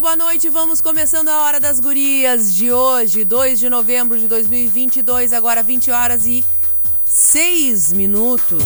[0.00, 5.34] Boa noite, vamos começando a Hora das Gurias de hoje, 2 de novembro de 2022,
[5.34, 6.42] agora 20 horas e
[7.04, 8.64] 6 minutos.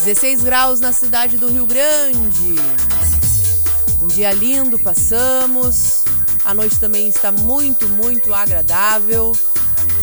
[0.00, 2.54] 16 graus na cidade do Rio Grande.
[4.02, 6.04] Um dia lindo, passamos.
[6.44, 9.32] A noite também está muito, muito agradável.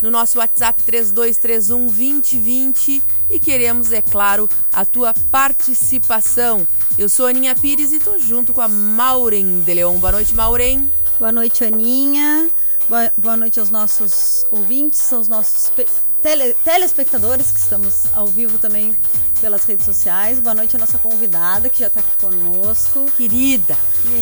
[0.01, 6.67] no nosso WhatsApp 3231 2020 e queremos, é claro, a tua participação.
[6.97, 9.99] Eu sou Aninha Pires e estou junto com a Maureen de Leon.
[9.99, 10.91] Boa noite, Maureen.
[11.17, 12.51] Boa noite, Aninha.
[12.89, 15.71] Boa, noite aos nossos ouvintes, aos nossos
[16.21, 18.95] tele, telespectadores que estamos ao vivo também
[19.43, 20.39] pelas redes sociais.
[20.39, 23.11] Boa noite à nossa convidada que já está aqui conosco.
[23.17, 23.75] Querida.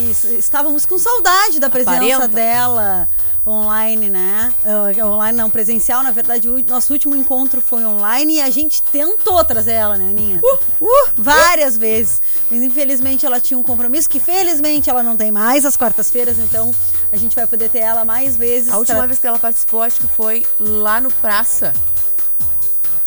[0.10, 2.28] Isso, estávamos com saudade da presença Aparenta.
[2.28, 3.08] dela
[3.46, 4.52] online, né?
[4.66, 6.02] Uh, online não, presencial.
[6.02, 10.10] Na verdade, o nosso último encontro foi online e a gente tentou trazer ela, né,
[10.10, 10.40] Aninha?
[10.44, 11.80] Uh, uh, várias uh.
[11.80, 12.20] vezes.
[12.50, 16.74] Mas infelizmente ela tinha um compromisso que felizmente ela não tem mais às quartas-feiras, então
[17.12, 18.74] a gente vai poder ter ela mais vezes.
[18.74, 21.74] A última vez que ela participou, acho que foi lá no Praça.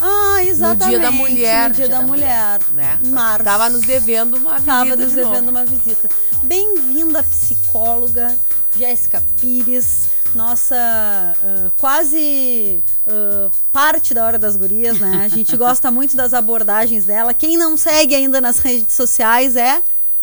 [0.06, 0.84] Ah, exatamente.
[0.84, 1.68] No Dia da Mulher.
[1.70, 2.60] No Dia, da, da, Mulher.
[2.68, 2.98] mulher né?
[3.06, 3.44] Março.
[3.44, 4.66] Tava nos devendo uma visita.
[4.72, 5.50] Tava nos de devendo novo.
[5.50, 6.08] uma visita.
[6.42, 8.36] Bem-vinda, psicóloga
[8.76, 15.22] Jéssica Pires nossa uh, quase uh, parte da Hora das Gurias, né?
[15.24, 17.32] A gente gosta muito das abordagens dela.
[17.32, 19.80] Quem não segue ainda nas redes sociais é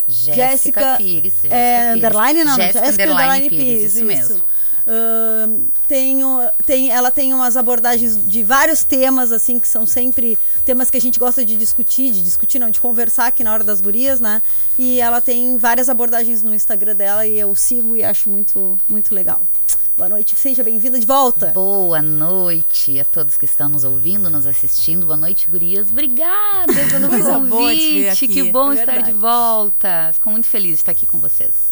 [0.08, 1.36] Jéssica Pires.
[1.46, 4.44] é, underline não, Jéssica underline, Pires, Pires, isso, mesmo.
[4.82, 10.90] Uh, tenho, tem, ela tem umas abordagens de vários temas, assim, que são sempre temas
[10.90, 13.82] que a gente gosta de discutir, de discutir, não, de conversar aqui na hora das
[13.82, 14.42] gurias, né?
[14.78, 19.14] E ela tem várias abordagens no Instagram dela e eu sigo e acho muito, muito
[19.14, 19.42] legal.
[20.02, 21.52] Boa noite, seja bem-vinda de volta.
[21.54, 25.06] Boa noite a todos que estão nos ouvindo, nos assistindo.
[25.06, 25.90] Boa noite, gurias.
[25.90, 28.28] Obrigada pelo convite.
[28.28, 30.10] Que bom é estar de volta.
[30.14, 31.71] Fico muito feliz de estar aqui com vocês.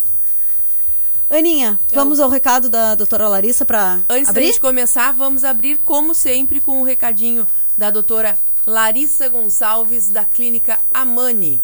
[1.29, 1.95] Aninha, Eu...
[1.95, 4.51] vamos ao recado da doutora Larissa para Antes abrir?
[4.53, 7.45] de começar, vamos abrir, como sempre, com o um recadinho
[7.78, 11.62] da doutora Larissa Gonçalves, da Clínica Amani.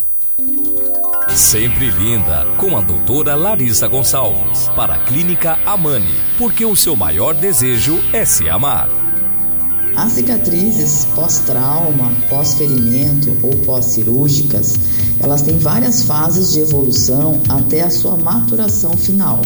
[1.29, 7.33] Sempre linda, com a doutora Larissa Gonçalves, para a Clínica Amani, porque o seu maior
[7.33, 9.04] desejo é se amar.
[9.95, 14.75] As cicatrizes pós-trauma, pós-ferimento ou pós-cirúrgicas,
[15.21, 19.41] elas têm várias fases de evolução até a sua maturação final.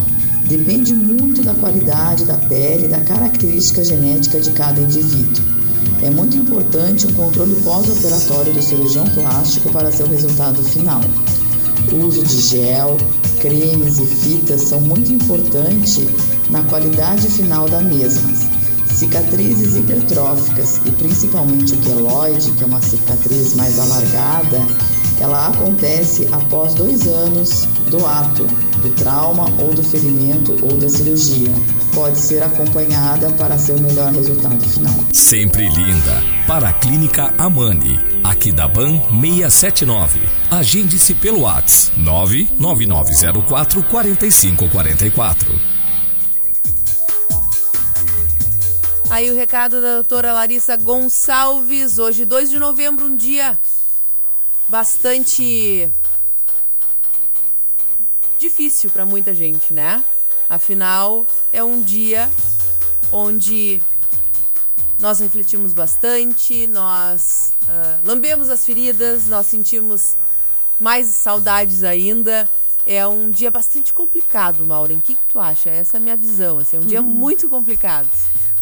[0.47, 5.45] Depende muito da qualidade da pele e da característica genética de cada indivíduo.
[6.01, 11.01] É muito importante o controle pós-operatório do cirurgião plástico para seu resultado final.
[11.91, 12.97] O uso de gel,
[13.39, 15.99] cremes e fitas são muito importantes
[16.49, 18.58] na qualidade final da mesma.
[18.99, 24.59] Cicatrizes hipertróficas e principalmente o queloide, que é uma cicatriz mais alargada,
[25.21, 28.43] ela acontece após dois anos do ato,
[28.81, 31.49] do trauma ou do ferimento ou da cirurgia.
[31.93, 34.93] Pode ser acompanhada para seu melhor resultado final.
[35.13, 36.21] Sempre linda.
[36.45, 37.97] Para a Clínica Amani.
[38.21, 40.19] Aqui da BAN 679.
[40.51, 45.68] Agende-se pelo WhatsApp 99904 4544.
[49.09, 53.57] Aí o recado da doutora Larissa Gonçalves, hoje 2 de novembro, um dia
[54.67, 55.91] bastante
[58.37, 60.03] difícil para muita gente, né?
[60.47, 62.29] Afinal, é um dia
[63.11, 63.81] onde
[64.99, 70.15] nós refletimos bastante, nós uh, lambemos as feridas, nós sentimos
[70.79, 72.47] mais saudades ainda.
[72.85, 74.99] É um dia bastante complicado, Maureen.
[74.99, 75.71] O que, que tu acha?
[75.71, 76.59] Essa é a minha visão.
[76.59, 77.07] Assim, é um dia uhum.
[77.07, 78.07] muito complicado.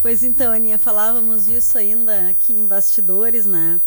[0.01, 3.81] Pois então, Aninha, falávamos disso ainda aqui em bastidores, né?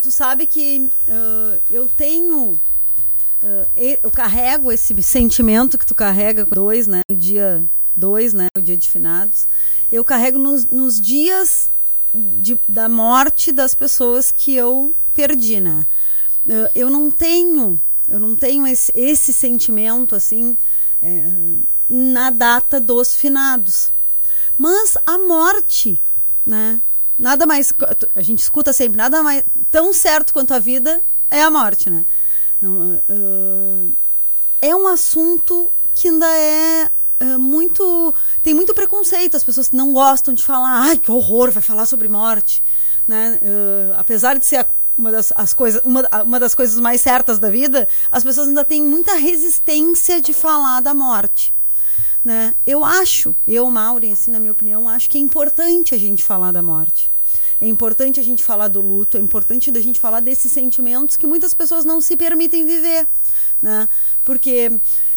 [0.00, 2.58] Tu sabe que uh, eu tenho
[3.40, 7.02] Uh, eu carrego esse sentimento que tu carrega dois, né?
[7.08, 7.64] No dia
[7.94, 8.48] dois, né?
[8.56, 9.46] No dia de finados.
[9.92, 11.70] Eu carrego nos, nos dias
[12.12, 15.86] de, da morte das pessoas que eu perdi, né?
[16.46, 20.56] Uh, eu não tenho, eu não tenho esse, esse sentimento assim
[21.00, 21.32] é,
[21.88, 23.92] na data dos finados.
[24.58, 26.02] Mas a morte,
[26.44, 26.82] né?
[27.16, 27.72] Nada mais,
[28.14, 32.04] a gente escuta sempre, nada mais tão certo quanto a vida é a morte, né?
[32.62, 33.92] uh,
[34.60, 36.90] é um assunto que ainda é
[37.22, 38.14] uh, muito.
[38.42, 39.36] tem muito preconceito.
[39.36, 42.62] As pessoas não gostam de falar, ai, que horror, vai falar sobre morte.
[43.06, 43.38] Né?
[43.42, 44.66] Uh, apesar de ser
[44.96, 48.64] uma das, as coisas, uma, uma das coisas mais certas da vida, as pessoas ainda
[48.64, 51.54] têm muita resistência de falar da morte.
[52.24, 52.54] Né?
[52.66, 56.52] Eu acho, eu, Maureen, assim, na minha opinião, acho que é importante a gente falar
[56.52, 57.10] da morte.
[57.60, 61.26] É importante a gente falar do luto, é importante a gente falar desses sentimentos que
[61.26, 63.06] muitas pessoas não se permitem viver,
[63.60, 63.88] né?
[64.24, 64.70] Porque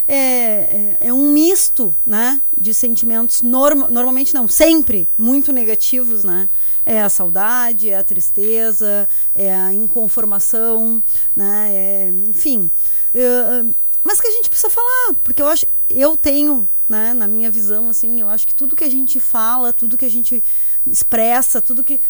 [0.07, 6.49] é, é, é um misto, né, de sentimentos norm, normalmente não, sempre muito negativos, né?
[6.83, 11.03] É a saudade, é a tristeza, é a inconformação,
[11.35, 11.69] né?
[11.71, 12.71] É, enfim,
[13.13, 13.65] é,
[14.03, 17.89] mas que a gente precisa falar, porque eu acho, eu tenho né, na minha visão,
[17.89, 20.43] assim, eu acho que tudo que a gente fala, tudo que a gente
[20.85, 22.01] expressa, tudo que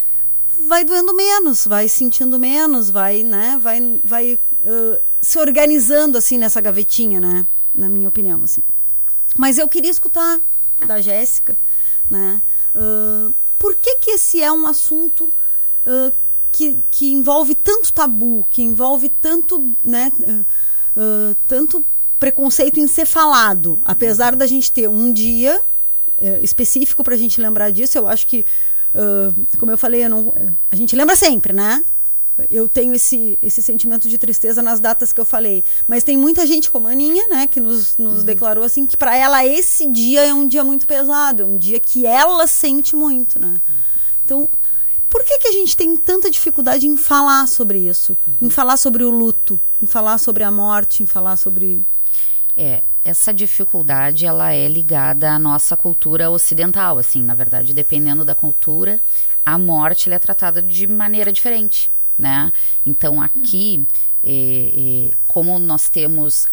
[0.66, 6.60] vai doendo menos, vai sentindo menos, vai, né, vai, vai uh, se organizando assim nessa
[6.60, 8.62] gavetinha, né, na minha opinião, assim.
[9.36, 10.40] Mas eu queria escutar
[10.84, 11.56] da Jéssica,
[12.10, 12.42] né,
[12.74, 15.32] uh, por que que esse é um assunto
[15.86, 16.12] uh,
[16.50, 20.12] que, que envolve tanto tabu, que envolve tanto, né,
[21.46, 21.82] tanto
[22.22, 25.60] preconceito em ser falado, apesar da gente ter um dia
[26.18, 28.44] eh, específico para a gente lembrar disso, eu acho que
[28.94, 30.34] Uh, como eu falei, eu não,
[30.70, 31.82] a gente lembra sempre, né?
[32.50, 35.62] Eu tenho esse, esse sentimento de tristeza nas datas que eu falei.
[35.86, 38.24] Mas tem muita gente como a Aninha, né, que nos, nos uhum.
[38.24, 41.78] declarou assim que para ela esse dia é um dia muito pesado, é um dia
[41.78, 43.60] que ela sente muito, né?
[44.24, 44.48] Então,
[45.08, 48.16] por que, que a gente tem tanta dificuldade em falar sobre isso?
[48.26, 48.48] Uhum.
[48.48, 51.84] Em falar sobre o luto, em falar sobre a morte, em falar sobre.
[52.56, 58.34] É, essa dificuldade ela é ligada à nossa cultura ocidental, assim, na verdade, dependendo da
[58.34, 59.00] cultura,
[59.44, 62.52] a morte é tratada de maneira diferente, né?
[62.86, 63.84] Então aqui,
[64.22, 66.46] é, é, como nós temos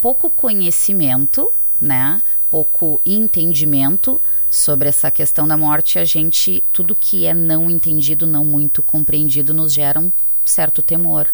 [0.00, 1.50] pouco conhecimento,
[1.80, 2.22] né?
[2.48, 4.20] Pouco entendimento
[4.50, 9.52] sobre essa questão da morte, a gente tudo que é não entendido, não muito compreendido,
[9.52, 10.12] nos gera um
[10.44, 11.28] certo temor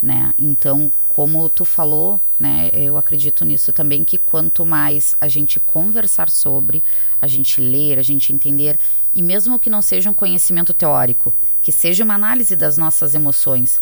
[0.00, 0.32] né?
[0.38, 6.30] Então, como tu falou, né, eu acredito nisso também que quanto mais a gente conversar
[6.30, 6.82] sobre,
[7.20, 8.78] a gente ler, a gente entender,
[9.12, 13.80] e mesmo que não seja um conhecimento teórico, que seja uma análise das nossas emoções,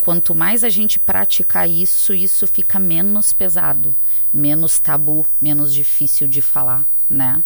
[0.00, 3.94] quanto mais a gente praticar isso, isso fica menos pesado,
[4.32, 7.42] menos tabu, menos difícil de falar, né?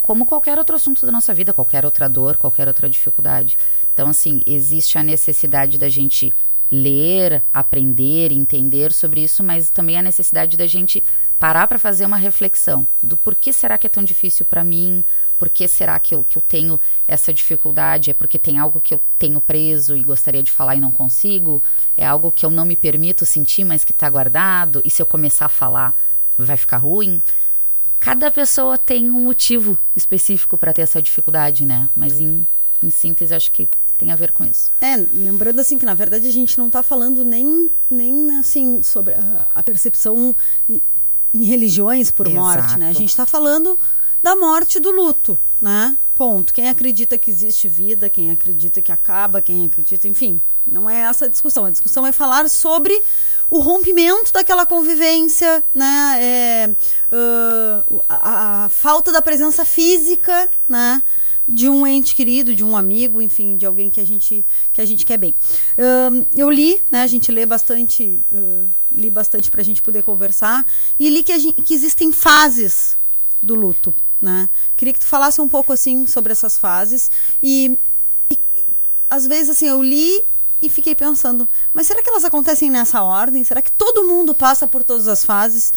[0.00, 3.58] Como qualquer outro assunto da nossa vida, qualquer outra dor, qualquer outra dificuldade.
[3.92, 6.32] Então, assim, existe a necessidade da gente
[6.70, 11.02] ler, aprender, entender sobre isso, mas também a necessidade da gente
[11.38, 15.04] parar para fazer uma reflexão do porquê será que é tão difícil para mim,
[15.38, 18.10] por que será que eu, que eu tenho essa dificuldade?
[18.10, 21.62] É porque tem algo que eu tenho preso e gostaria de falar e não consigo?
[21.96, 24.82] É algo que eu não me permito sentir, mas que está guardado?
[24.84, 25.94] E se eu começar a falar,
[26.36, 27.22] vai ficar ruim?
[28.00, 31.88] Cada pessoa tem um motivo específico para ter essa dificuldade, né?
[31.94, 32.46] Mas em,
[32.82, 33.68] em síntese, acho que
[33.98, 34.70] tem a ver com isso.
[34.80, 39.14] É, lembrando assim que na verdade a gente não está falando nem, nem assim sobre
[39.14, 40.34] a, a percepção
[40.68, 40.80] em,
[41.34, 42.40] em religiões por Exato.
[42.40, 42.88] morte, né?
[42.88, 43.78] A gente está falando
[44.22, 45.96] da morte do luto, né?
[46.14, 46.52] Ponto.
[46.54, 51.26] Quem acredita que existe vida, quem acredita que acaba, quem acredita, enfim, não é essa
[51.26, 51.64] a discussão.
[51.64, 53.00] A discussão é falar sobre
[53.50, 56.18] o rompimento daquela convivência, né?
[56.20, 56.70] É,
[57.12, 61.02] uh, a, a, falta da presença física, né?
[61.48, 64.84] De um ente querido, de um amigo, enfim, de alguém que a gente, que a
[64.84, 65.34] gente quer bem.
[65.78, 70.02] Uh, eu li, né, a gente lê bastante, uh, li bastante para a gente poder
[70.02, 70.66] conversar,
[70.98, 72.98] e li que, gente, que existem fases
[73.40, 73.94] do luto.
[74.20, 74.48] Né?
[74.76, 77.08] Queria que tu falasse um pouco assim sobre essas fases
[77.40, 77.78] e,
[78.28, 78.38] e
[79.08, 80.24] às vezes assim eu li
[80.60, 83.44] e fiquei pensando, mas será que elas acontecem nessa ordem?
[83.44, 85.72] Será que todo mundo passa por todas as fases?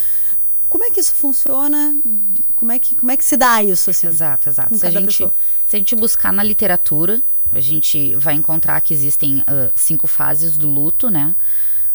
[0.72, 1.94] Como é que isso funciona?
[2.56, 3.90] Como é que, como é que se dá isso?
[3.90, 4.74] Assim, exato, exato.
[4.74, 5.18] Se a, gente,
[5.66, 10.56] se a gente buscar na literatura, a gente vai encontrar que existem uh, cinco fases
[10.56, 11.36] do luto, né?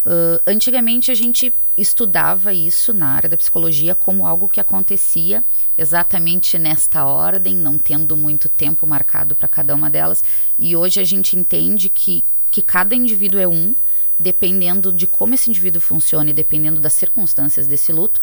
[0.06, 5.44] Uh, antigamente a gente estudava isso na área da psicologia como algo que acontecia
[5.76, 10.24] exatamente nesta ordem, não tendo muito tempo marcado para cada uma delas.
[10.60, 13.74] E hoje a gente entende que que cada indivíduo é um,
[14.20, 18.22] dependendo de como esse indivíduo funciona e dependendo das circunstâncias desse luto,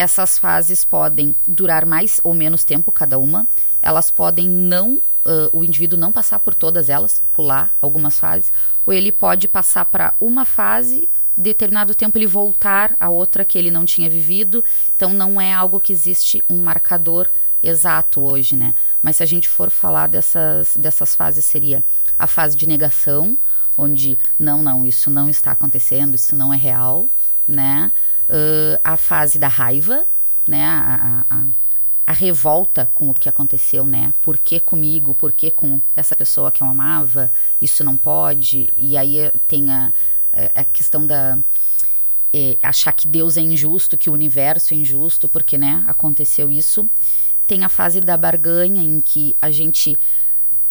[0.00, 3.46] essas fases podem durar mais ou menos tempo cada uma.
[3.82, 8.50] Elas podem não, uh, o indivíduo não passar por todas elas, pular algumas fases,
[8.86, 13.70] ou ele pode passar para uma fase, determinado tempo ele voltar a outra que ele
[13.70, 14.64] não tinha vivido.
[14.96, 17.28] Então não é algo que existe um marcador
[17.62, 18.74] exato hoje, né?
[19.02, 21.84] Mas se a gente for falar dessas, dessas fases, seria
[22.18, 23.36] a fase de negação,
[23.76, 27.06] onde não, não, isso não está acontecendo, isso não é real,
[27.46, 27.92] né?
[28.30, 30.06] Uh, a fase da raiva,
[30.46, 30.64] né?
[30.64, 31.46] A, a,
[32.06, 34.12] a, revolta com o que aconteceu, né?
[34.22, 35.14] Por que comigo?
[35.14, 37.30] Por que com essa pessoa que eu amava?
[37.60, 38.72] Isso não pode.
[38.76, 39.92] E aí tem a,
[40.54, 41.38] a questão da
[42.32, 45.84] é, achar que Deus é injusto, que o universo é injusto, porque, né?
[45.86, 46.88] Aconteceu isso.
[47.46, 49.98] Tem a fase da barganha em que a gente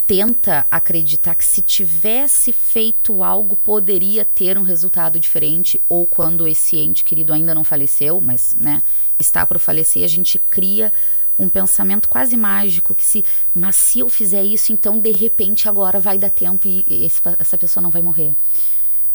[0.10, 6.78] tenta acreditar que se tivesse feito algo poderia ter um resultado diferente ou quando esse
[6.78, 8.82] ente querido ainda não faleceu, mas né,
[9.20, 10.92] está por falecer, a gente cria
[11.38, 13.24] um pensamento quase mágico que se,
[13.54, 17.56] mas se eu fizer isso, então de repente agora vai dar tempo e esse, essa
[17.56, 18.36] pessoa não vai morrer.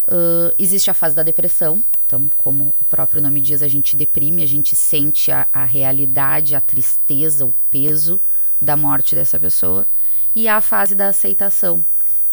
[0.04, 4.44] Uh, existe a fase da depressão, então como o próprio nome diz, a gente deprime,
[4.44, 8.20] a gente sente a, a realidade, a tristeza, o peso
[8.60, 9.88] da morte dessa pessoa
[10.34, 11.84] e a fase da aceitação,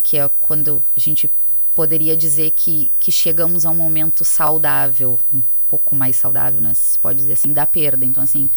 [0.03, 1.29] que é quando a gente
[1.75, 6.73] poderia dizer que, que chegamos a um momento saudável, um pouco mais saudável, né?
[6.73, 8.05] Se pode dizer assim, da perda.
[8.05, 8.49] Então, assim,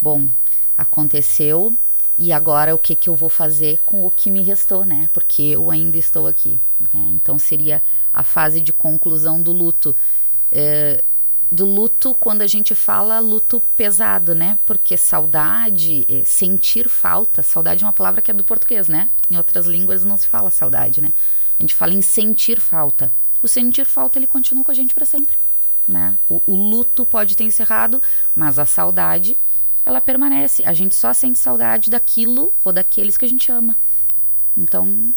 [0.00, 0.28] bom,
[0.76, 1.74] aconteceu
[2.18, 5.08] e agora o que, que eu vou fazer com o que me restou, né?
[5.12, 6.58] Porque eu ainda estou aqui.
[6.92, 7.10] Né?
[7.12, 9.96] Então, seria a fase de conclusão do luto.
[10.52, 11.02] É,
[11.50, 14.58] do luto quando a gente fala luto pesado, né?
[14.64, 19.08] Porque saudade, é, sentir falta, saudade é uma palavra que é do português, né?
[19.28, 21.12] Em outras línguas não se fala saudade, né?
[21.58, 23.12] A gente fala em sentir falta.
[23.42, 25.36] O sentir falta ele continua com a gente para sempre,
[25.88, 26.16] né?
[26.28, 28.00] O, o, luto pode ter encerrado,
[28.34, 29.36] mas a saudade
[29.84, 30.62] ela permanece.
[30.64, 33.76] A gente só sente saudade daquilo ou daqueles que a gente ama.
[34.56, 35.12] Então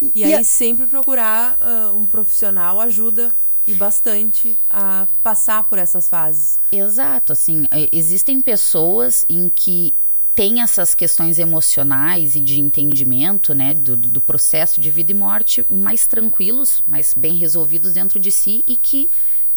[0.00, 0.44] e, e aí a...
[0.44, 3.32] sempre procurar uh, um profissional ajuda
[3.66, 6.58] e bastante a passar por essas fases.
[6.70, 9.94] Exato, assim, é, existem pessoas em que
[10.36, 15.64] têm essas questões emocionais e de entendimento, né, do, do processo de vida e morte
[15.70, 19.08] mais tranquilos, mais bem resolvidos dentro de si e que,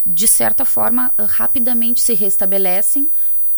[0.06, 3.10] de certa forma, rapidamente se restabelecem,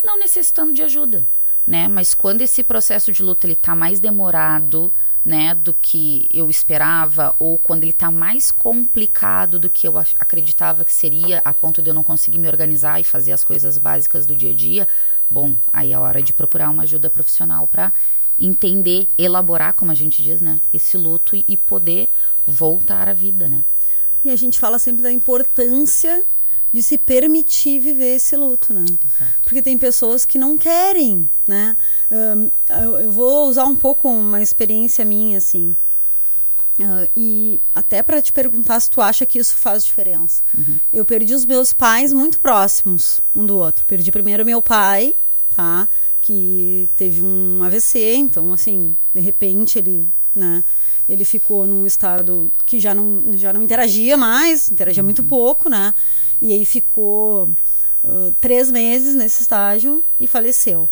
[0.03, 1.23] não necessitando de ajuda,
[1.65, 1.87] né?
[1.87, 4.91] Mas quando esse processo de luta ele está mais demorado,
[5.23, 10.83] né, do que eu esperava, ou quando ele está mais complicado do que eu acreditava
[10.83, 14.25] que seria, a ponto de eu não conseguir me organizar e fazer as coisas básicas
[14.25, 14.87] do dia a dia,
[15.29, 17.93] bom, aí é hora de procurar uma ajuda profissional para
[18.39, 22.09] entender, elaborar, como a gente diz, né, esse luto e, poder
[22.45, 23.63] voltar à vida, né.
[24.25, 26.23] E a gente fala sempre da importância
[26.73, 28.85] de se permitir viver esse luto, né?
[28.85, 29.41] Exato.
[29.41, 31.75] Porque tem pessoas que não querem, né?
[32.09, 32.49] Um,
[33.03, 35.75] eu vou usar um pouco uma experiência minha, assim.
[36.79, 40.43] Uh, e até para te perguntar se tu acha que isso faz diferença.
[40.57, 40.79] Uhum.
[40.93, 43.85] Eu perdi os meus pais muito próximos um do outro.
[43.85, 45.13] Perdi primeiro meu pai,
[45.53, 45.87] tá?
[46.21, 50.63] Que teve um AVC, então, assim, de repente ele, né?
[51.09, 55.07] Ele ficou num estado que já não, já não interagia mais, interagia uhum.
[55.07, 55.93] muito pouco, né?
[56.41, 57.49] E aí ficou
[58.03, 60.89] uh, três meses nesse estágio e faleceu.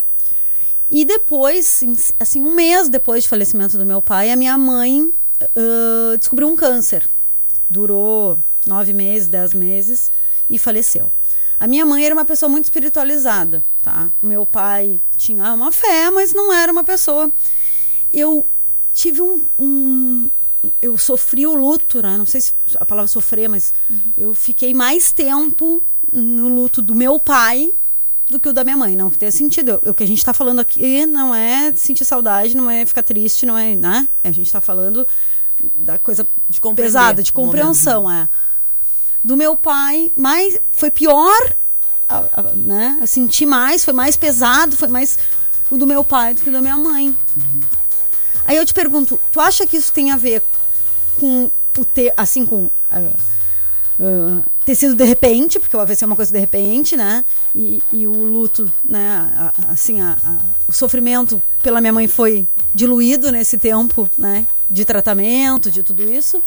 [0.92, 1.84] E depois,
[2.20, 6.56] assim, um mês depois do falecimento do meu pai, a minha mãe uh, descobriu um
[6.56, 7.08] câncer.
[7.70, 10.12] Durou nove meses, dez meses
[10.50, 11.12] e faleceu.
[11.60, 14.10] A minha mãe era uma pessoa muito espiritualizada, tá?
[14.22, 17.32] O meu pai tinha uma fé, mas não era uma pessoa.
[18.12, 18.48] Eu
[18.94, 20.30] tive um, um,
[20.82, 22.18] eu sofri o luto, né?
[22.18, 24.00] Não sei se a palavra sofrer, mas uhum.
[24.18, 27.72] eu fiquei mais tempo no luto do meu pai
[28.30, 28.96] do que o da minha mãe.
[28.96, 29.80] Não tenha sentido.
[29.86, 33.46] O que a gente está falando aqui não é sentir saudade, não é ficar triste,
[33.46, 34.08] não é, né?
[34.24, 35.08] A gente está falando
[35.76, 38.28] da coisa de pesada, de compreensão, é.
[39.24, 41.56] Do meu pai, mais foi pior,
[42.56, 42.98] né?
[43.02, 45.18] Eu senti mais, foi mais pesado, foi mais
[45.70, 47.16] o do meu pai do que o da minha mãe.
[47.36, 47.79] Uhum.
[48.50, 50.42] Aí eu te pergunto, tu acha que isso tem a ver
[51.20, 52.64] com o ter, assim, com.
[52.66, 53.16] Uh,
[54.00, 57.24] uh, ter sido de repente, porque o AVC é uma coisa de repente, né?
[57.54, 59.30] E, e o luto, né?
[59.36, 60.38] A, assim, a, a,
[60.68, 64.48] o sofrimento pela minha mãe foi diluído nesse tempo, né?
[64.68, 66.42] De tratamento, de tudo isso.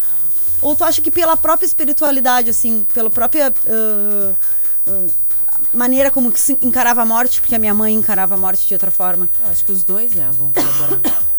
[0.61, 4.37] Ou tu acha que pela própria espiritualidade, assim, pela própria uh,
[5.73, 8.90] maneira como se encarava a morte, porque a minha mãe encarava a morte de outra
[8.90, 9.30] forma?
[9.44, 11.00] Eu acho que os dois, né, vão colaborar.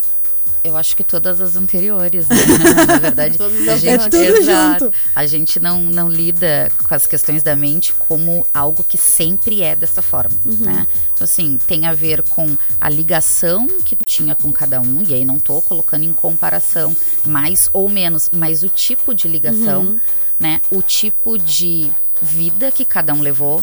[0.63, 2.35] Eu acho que todas as anteriores, né?
[2.87, 3.37] Na verdade,
[3.69, 8.47] a gente, é exato, a gente não, não lida com as questões da mente como
[8.53, 10.55] algo que sempre é dessa forma, uhum.
[10.65, 10.87] né?
[11.13, 15.25] Então, assim, tem a ver com a ligação que tinha com cada um, e aí
[15.25, 19.99] não tô colocando em comparação mais ou menos, mas o tipo de ligação, uhum.
[20.39, 20.61] né?
[20.71, 21.91] O tipo de
[22.21, 23.61] vida que cada um levou,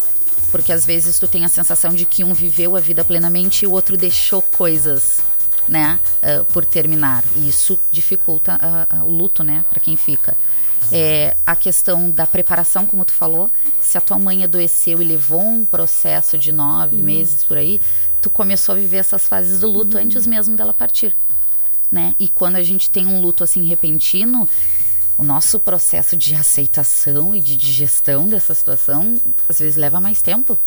[0.50, 3.68] porque às vezes tu tem a sensação de que um viveu a vida plenamente e
[3.68, 5.29] o outro deixou coisas
[5.70, 7.22] né, uh, por terminar.
[7.36, 8.58] E isso dificulta
[8.92, 10.36] uh, uh, o luto, né, para quem fica.
[10.90, 13.48] É, a questão da preparação, como tu falou,
[13.80, 17.04] se a tua mãe adoeceu e levou um processo de nove uhum.
[17.04, 17.80] meses por aí,
[18.20, 20.02] tu começou a viver essas fases do luto uhum.
[20.02, 21.16] antes mesmo dela partir,
[21.92, 22.14] né?
[22.18, 24.48] E quando a gente tem um luto assim repentino,
[25.16, 30.58] o nosso processo de aceitação e de digestão dessa situação às vezes leva mais tempo.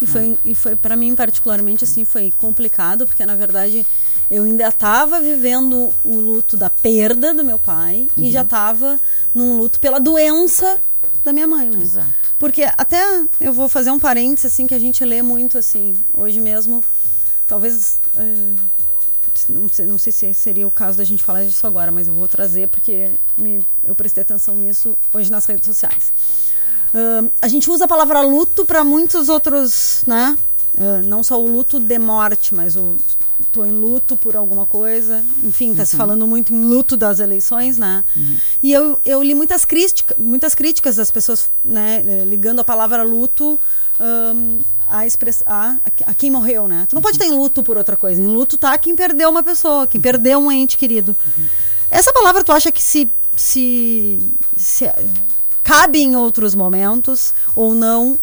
[0.00, 3.86] E foi, e foi para mim particularmente assim foi complicado porque na verdade
[4.30, 8.24] eu ainda estava vivendo o luto da perda do meu pai uhum.
[8.24, 9.00] e já estava
[9.34, 10.80] num luto pela doença
[11.24, 11.80] da minha mãe, né?
[11.80, 12.12] Exato.
[12.38, 13.02] Porque até
[13.40, 16.84] eu vou fazer um parênteses assim que a gente lê muito assim, hoje mesmo,
[17.46, 18.54] talvez é,
[19.48, 22.14] não, sei, não sei se seria o caso da gente falar disso agora, mas eu
[22.14, 26.12] vou trazer porque me, eu prestei atenção nisso hoje nas redes sociais.
[26.88, 30.38] Uh, a gente usa a palavra luto para muitos outros, né?
[30.74, 32.96] Uh, não só o luto de morte, mas o
[33.52, 35.24] tô em luto por alguma coisa.
[35.42, 35.86] Enfim, tá uhum.
[35.86, 38.04] se falando muito em luto das eleições, né?
[38.16, 38.36] Uhum.
[38.62, 43.58] E eu, eu li muitas críticas, muitas críticas das pessoas, né, ligando a palavra luto
[44.00, 44.58] um,
[44.88, 45.46] a expressar
[46.06, 46.86] a, a, quem morreu, né?
[46.88, 48.20] Tu não pode estar em luto por outra coisa.
[48.20, 51.16] Em luto tá quem perdeu uma pessoa, quem perdeu um ente querido.
[51.90, 54.18] Essa palavra tu acha que se, se,
[54.56, 54.90] se
[55.62, 58.18] cabe em outros momentos ou não?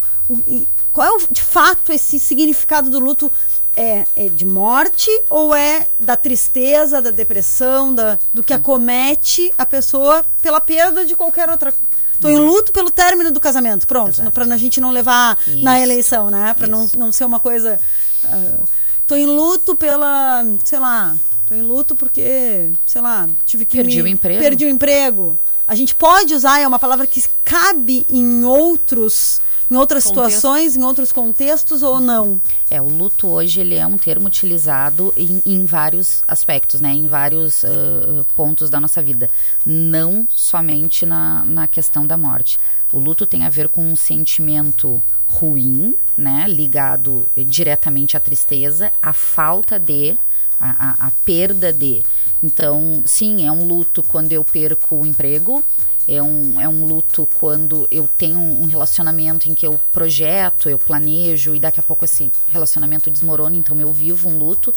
[0.91, 3.31] Qual é de fato esse significado do luto?
[3.75, 9.65] É, é de morte ou é da tristeza, da depressão, da, do que acomete a
[9.65, 11.73] pessoa pela perda de qualquer outra
[12.19, 13.85] Tô em luto pelo término do casamento.
[13.85, 15.61] Pronto, para a gente não levar Isso.
[15.61, 16.53] na eleição, né?
[16.57, 17.79] Para não, não ser uma coisa.
[18.23, 18.63] Uh,
[19.05, 20.43] tô em luto pela.
[20.63, 21.15] Sei lá.
[21.45, 23.77] Tô em luto porque, sei lá, tive que.
[23.77, 24.39] Perdi me, o emprego.
[24.39, 25.39] Perdi o emprego.
[25.67, 30.35] A gente pode usar, é uma palavra que cabe em outros em outras Contexto.
[30.35, 32.39] situações, em outros contextos ou não?
[32.69, 36.91] É, o luto hoje ele é um termo utilizado em, em vários aspectos, né?
[36.91, 39.29] Em vários uh, pontos da nossa vida.
[39.65, 42.59] Não somente na, na questão da morte.
[42.93, 46.45] O luto tem a ver com um sentimento ruim, né?
[46.47, 50.15] Ligado diretamente à tristeza, à falta de,
[50.61, 52.03] a, a, a perda de.
[52.43, 55.63] Então, sim, é um luto quando eu perco o emprego,
[56.07, 60.77] é um, é um luto quando eu tenho um relacionamento em que eu projeto, eu
[60.77, 64.73] planejo e daqui a pouco esse relacionamento desmorona, então eu vivo um luto.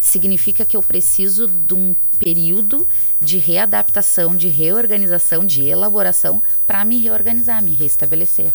[0.00, 2.88] Significa que eu preciso de um período
[3.20, 8.52] de readaptação, de reorganização, de elaboração para me reorganizar, me restabelecer.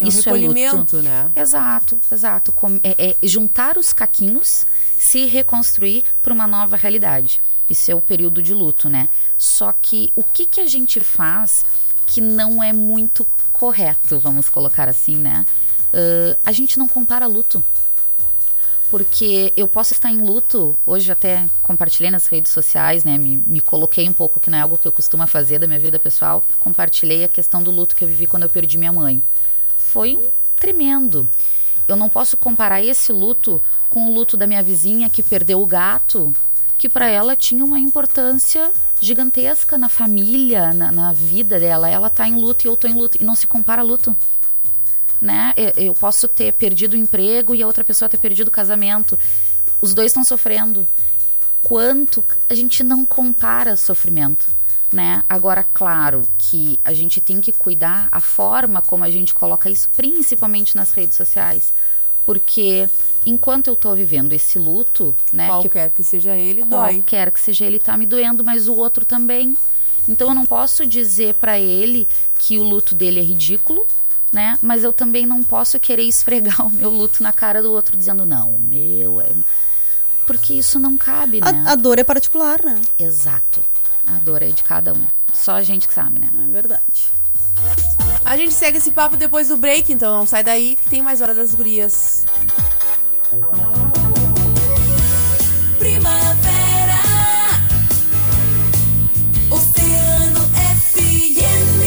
[0.00, 1.30] É Isso um recolhimento, é né?
[1.36, 2.54] Exato, exato.
[2.82, 4.66] É, é juntar os caquinhos,
[4.98, 7.42] se reconstruir para uma nova realidade.
[7.68, 9.08] Isso é o período de luto, né?
[9.36, 11.64] Só que o que, que a gente faz
[12.06, 15.44] que não é muito correto, vamos colocar assim, né?
[15.88, 17.62] Uh, a gente não compara luto.
[18.88, 23.18] Porque eu posso estar em luto, hoje até compartilhei nas redes sociais, né?
[23.18, 25.80] Me, me coloquei um pouco, que não é algo que eu costumo fazer da minha
[25.80, 26.44] vida pessoal.
[26.60, 29.20] Compartilhei a questão do luto que eu vivi quando eu perdi minha mãe.
[29.76, 31.28] Foi um tremendo.
[31.88, 35.66] Eu não posso comparar esse luto com o luto da minha vizinha que perdeu o
[35.66, 36.32] gato
[36.78, 41.88] que para ela tinha uma importância gigantesca na família, na, na, vida dela.
[41.88, 43.20] Ela tá em luto e eu tô em luto.
[43.20, 44.16] E não se compara luto.
[45.20, 45.54] Né?
[45.56, 49.18] Eu, eu posso ter perdido o emprego e a outra pessoa ter perdido o casamento.
[49.80, 50.86] Os dois estão sofrendo.
[51.62, 54.48] Quanto a gente não compara sofrimento.
[54.92, 55.24] Né?
[55.28, 59.90] Agora, claro que a gente tem que cuidar a forma como a gente coloca isso,
[59.90, 61.74] principalmente nas redes sociais
[62.26, 62.88] porque
[63.26, 65.48] enquanto eu estou vivendo esse luto, né?
[65.48, 66.94] Qualquer que, que seja ele, dói.
[66.94, 69.56] Qualquer que seja ele, tá me doendo, mas o outro também.
[70.08, 72.06] Então eu não posso dizer para ele
[72.38, 73.84] que o luto dele é ridículo,
[74.32, 74.56] né?
[74.62, 78.24] Mas eu também não posso querer esfregar o meu luto na cara do outro dizendo
[78.24, 79.30] não, o meu é
[80.26, 81.64] porque isso não cabe, a, né?
[81.66, 82.80] A dor é particular, né?
[82.98, 83.62] Exato.
[84.06, 85.06] A dor é de cada um.
[85.32, 86.28] Só a gente que sabe, né?
[86.44, 87.12] É verdade.
[88.24, 91.20] A gente segue esse papo depois do break, então não sai daí que tem mais
[91.20, 92.24] Hora das Gurias.
[95.78, 97.02] Primavera,
[99.50, 100.40] Oceano
[100.80, 101.82] FM.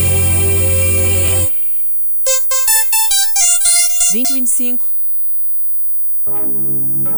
[4.14, 5.00] 2025.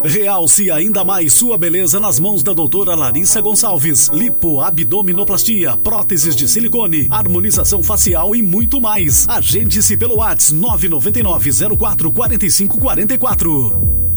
[0.03, 4.09] Realce ainda mais sua beleza nas mãos da doutora Larissa Gonçalves.
[4.11, 9.27] Lipo, abdominoplastia, próteses de silicone, harmonização facial e muito mais.
[9.29, 14.10] Agende-se pelo WhatsApp 999 04 45 44.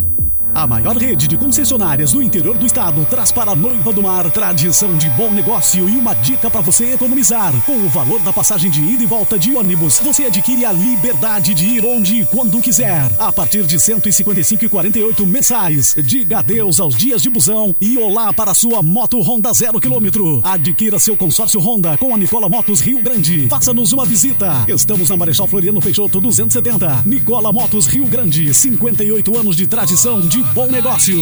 [0.55, 4.31] A maior rede de concessionárias do interior do estado traz para a Noiva do Mar
[4.31, 7.53] tradição de bom negócio e uma dica para você economizar.
[7.67, 11.55] Com o valor da passagem de ida e volta de ônibus, você adquire a liberdade
[11.55, 13.11] de ir onde e quando quiser.
[13.19, 15.97] A partir de 155,48 mensais.
[16.05, 20.41] Diga adeus aos dias de busão e olá para a sua moto Honda zero quilômetro.
[20.45, 23.49] Adquira seu consórcio Honda com a Nicola Motos Rio Grande.
[23.49, 24.65] Faça-nos uma visita.
[24.69, 27.03] Estamos na Marechal Floriano Peixoto 270.
[27.05, 28.55] Nicola Motos Rio Grande.
[28.55, 31.17] 58 anos de tradição de bom negócio.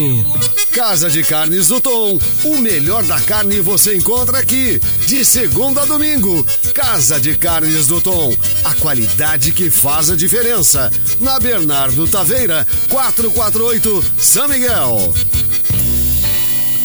[0.72, 2.18] Casa de Carnes do Tom.
[2.44, 4.80] O melhor da carne você encontra aqui.
[5.06, 6.44] De segunda a domingo.
[6.74, 8.34] Casa de Carnes do Tom.
[8.64, 10.90] A qualidade que faz a diferença.
[11.20, 15.14] Na Bernardo Taveira, 448, São Miguel.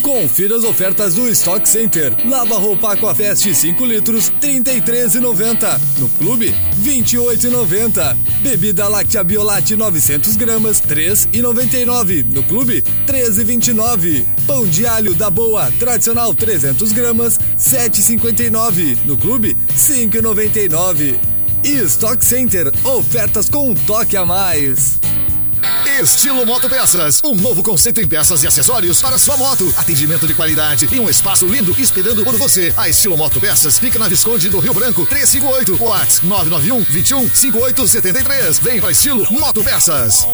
[0.08, 2.16] Confira as ofertas do Stock Center.
[2.26, 5.78] Lava roupa Aquafest 5 litros, 33,90.
[6.00, 8.16] No clube, 28,90.
[8.42, 12.24] Bebida láctea Biolate 900 gramas, 3,99.
[12.24, 14.26] No clube, 13,29.
[14.48, 19.00] Pão de alho da Boa, tradicional 300 gramas, 7,59.
[19.04, 21.20] No clube, 5,99.
[21.66, 25.02] E Stock Center, ofertas com um toque a mais.
[26.02, 29.74] Estilo Moto Peças, um novo conceito em peças e acessórios para sua moto.
[29.78, 32.74] Atendimento de qualidade e um espaço lindo esperando por você.
[32.78, 38.60] A Estilo Moto Peças fica na Visconde do Rio Branco, 358, Watts 991 21 5873.
[38.60, 40.28] Vem para Estilo Moto Peças.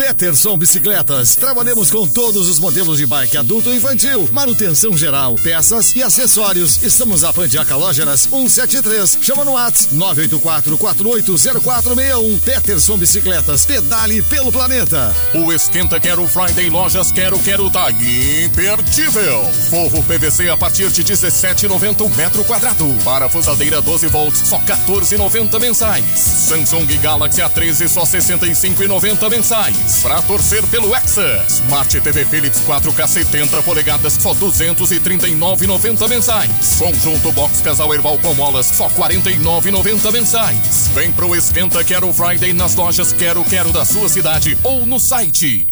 [0.00, 1.36] Peterson Bicicletas.
[1.36, 6.82] Trabalhamos com todos os modelos de bike adulto e infantil, manutenção geral, peças e acessórios.
[6.82, 9.18] Estamos a Pandiaca Lógeras 173.
[9.20, 12.40] Chama no WhatsApp 984-480461.
[12.40, 13.66] Peterson Bicicletas.
[13.66, 15.14] Pedale pelo planeta.
[15.34, 19.44] O Esquenta Quero Friday Lojas Quero Quero tá imperdível.
[19.68, 22.86] Forro PVC a partir de 17,90 um metro quadrado.
[23.04, 26.18] Parafusadeira 12 volts, só 14,90 mensais.
[26.18, 29.89] Samsung Galaxy A13 só 65,90 mensais.
[30.02, 31.44] Pra torcer pelo Hexa.
[31.48, 36.76] Smart TV Philips 4K 70 polegadas, só 239,90 mensais.
[36.78, 40.88] Conjunto Box Casal Erval com molas, só 49,90 mensais.
[40.94, 45.68] Vem pro Esquenta Quero Friday nas lojas Quero Quero da sua cidade ou no site.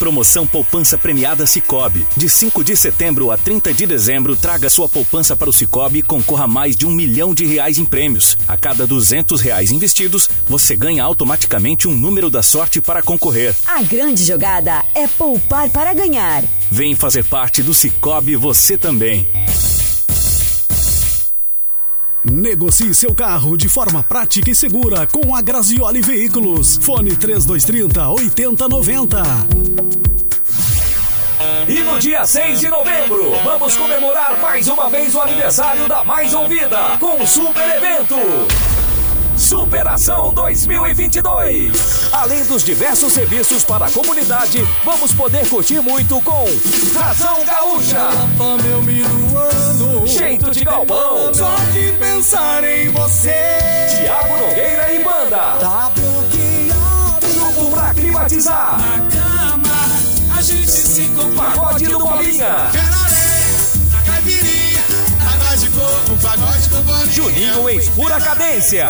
[0.00, 2.06] Promoção Poupança Premiada Cicobi.
[2.16, 6.02] De 5 de setembro a 30 de dezembro, traga sua poupança para o Cicobi e
[6.02, 8.34] concorra a mais de um milhão de reais em prêmios.
[8.48, 13.54] A cada duzentos reais investidos, você ganha automaticamente um número da sorte para concorrer.
[13.66, 16.44] A grande jogada é poupar para ganhar.
[16.70, 19.28] Vem fazer parte do Cicobi você também.
[22.22, 26.76] Negocie seu carro de forma prática e segura com a Grazioli Veículos.
[26.76, 29.22] Fone 3230 8090.
[31.66, 36.34] E no dia 6 de novembro, vamos comemorar mais uma vez o aniversário da Mais
[36.34, 38.16] Ouvida com um super evento.
[39.36, 42.10] Superação 2022.
[42.12, 46.44] Além dos diversos serviços para a comunidade, vamos poder curtir muito com
[46.98, 48.08] Razão Gaúcha.
[50.06, 51.32] Jeito de Galpão.
[51.32, 53.34] Só de pensar em você.
[54.00, 55.56] Tiago Nogueira e Banda.
[55.58, 57.54] Tá bloqueado.
[57.54, 58.78] Tudo pra climatizar.
[58.78, 61.50] Na cama, a gente se compara.
[61.50, 62.70] Pagode do Bolinha.
[67.10, 68.88] Juninho em pura cadência.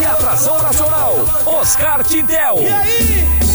[0.00, 2.58] E atração nacional, Oscar Tintel.
[2.60, 3.51] E aí?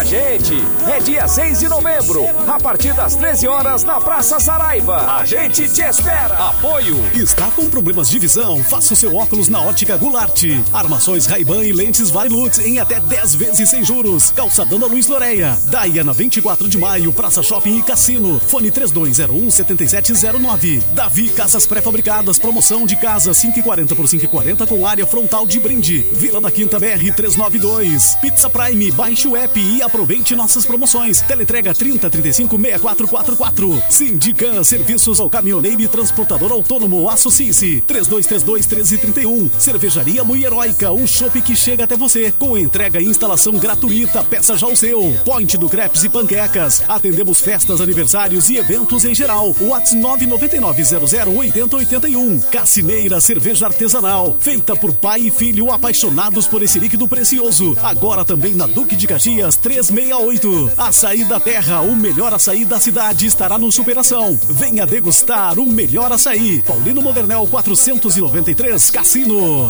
[0.00, 0.54] A gente.
[0.90, 4.96] É dia 6 de novembro, a partir das 13 horas na Praça Saraiva.
[4.96, 6.48] A gente te espera.
[6.48, 6.96] Apoio.
[7.14, 8.64] Está com problemas de visão?
[8.64, 10.42] Faça o seu óculos na Ótica Goulart.
[10.72, 14.30] Armações Ray-Ban e lentes Varilux em até 10 vezes sem juros.
[14.30, 15.58] Calçadão da Luiz Loreia.
[15.66, 18.40] Daia na 24 de maio, Praça Shopping e Cassino.
[18.40, 20.82] Fone 3201 7709.
[20.94, 25.98] Davi Casas Pré-Fabricadas, promoção de casa 5,40 por 5,40 com área frontal de brinde.
[26.12, 28.16] Vila da Quinta BR 392.
[28.22, 31.20] Pizza Prime, baixe o app e aproveite nossas promoções.
[31.20, 33.82] Teletrega 30 35 6444.
[33.90, 37.10] Sindican Serviços ao Caminhoneiro e Transportador Autônomo.
[37.10, 37.82] Associe-se.
[37.82, 39.50] 3232 1331.
[39.58, 40.90] Cervejaria Mui Heróica.
[40.92, 42.32] Um chopp que chega até você.
[42.38, 44.24] Com entrega e instalação gratuita.
[44.24, 45.14] Peça já o seu.
[45.24, 46.82] Point do Crepes e Panquecas.
[46.88, 49.54] Atendemos festas, aniversários e eventos em geral.
[49.60, 52.44] WhatsApp 999008081.
[52.50, 54.36] Cassineira Cerveja Artesanal.
[54.38, 57.76] Feita por pai e filho apaixonados por esse líquido precioso.
[57.82, 59.56] Agora também na Duque de Caxias
[59.88, 60.72] 368.
[60.76, 64.38] Açaí da Terra, o melhor açaí da cidade estará no Superação.
[64.48, 66.62] Venha degustar o melhor açaí.
[66.62, 69.68] Paulino Modernel 493 Cassino.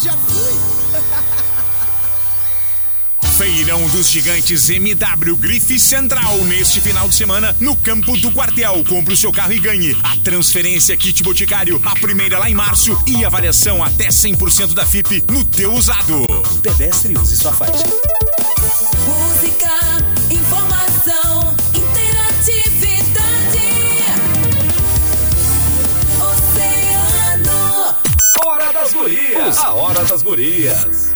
[3.38, 8.84] Feirão dos Gigantes MW Grife Central neste final de semana no campo do quartel.
[8.84, 13.00] Compre o seu carro e ganhe a transferência kit Boticário, a primeira lá em março
[13.06, 16.26] e avaliação até 100% da FIP no teu usado.
[16.62, 17.84] Pedestre use sua faixa.
[19.06, 19.89] Música,
[28.42, 29.58] Hora das Gurias.
[29.58, 31.14] A Hora das Gurias.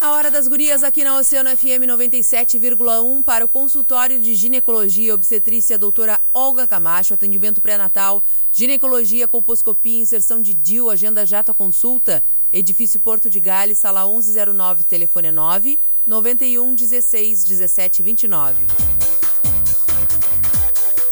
[0.00, 5.12] A Hora das Gurias aqui na Oceano FM 97,1 para o consultório de ginecologia e
[5.12, 8.20] obstetrícia doutora Olga Camacho, atendimento pré-natal,
[8.50, 12.22] ginecologia, colposcopia, inserção de DIU, agenda já tua consulta,
[12.52, 19.07] edifício Porto de Gales, sala 1109, telefone é 9 91 16 17 29.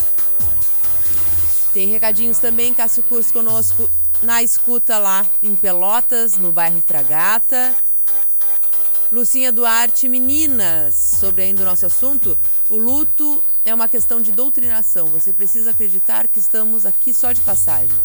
[1.78, 3.88] Tem recadinhos também, Cássio Curso conosco
[4.20, 7.72] na escuta lá em Pelotas, no bairro Fragata.
[9.12, 12.36] Lucinha Duarte, meninas, sobre ainda o nosso assunto,
[12.68, 15.06] o luto é uma questão de doutrinação.
[15.06, 17.96] Você precisa acreditar que estamos aqui só de passagem.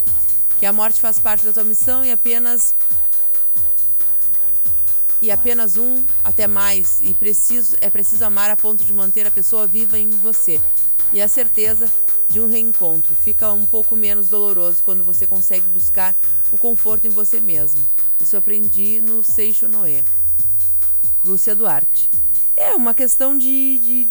[0.60, 2.76] Que a morte faz parte da tua missão e apenas
[5.20, 9.32] e apenas um, até mais, e preciso é preciso amar a ponto de manter a
[9.32, 10.62] pessoa viva em você.
[11.12, 11.92] E a certeza
[12.34, 16.16] de um reencontro fica um pouco menos doloroso quando você consegue buscar
[16.52, 17.86] o conforto em você mesmo.
[18.20, 20.04] Isso eu aprendi no Seixo Noé.
[21.24, 22.10] Lúcia Duarte.
[22.58, 24.08] É uma questão de, de,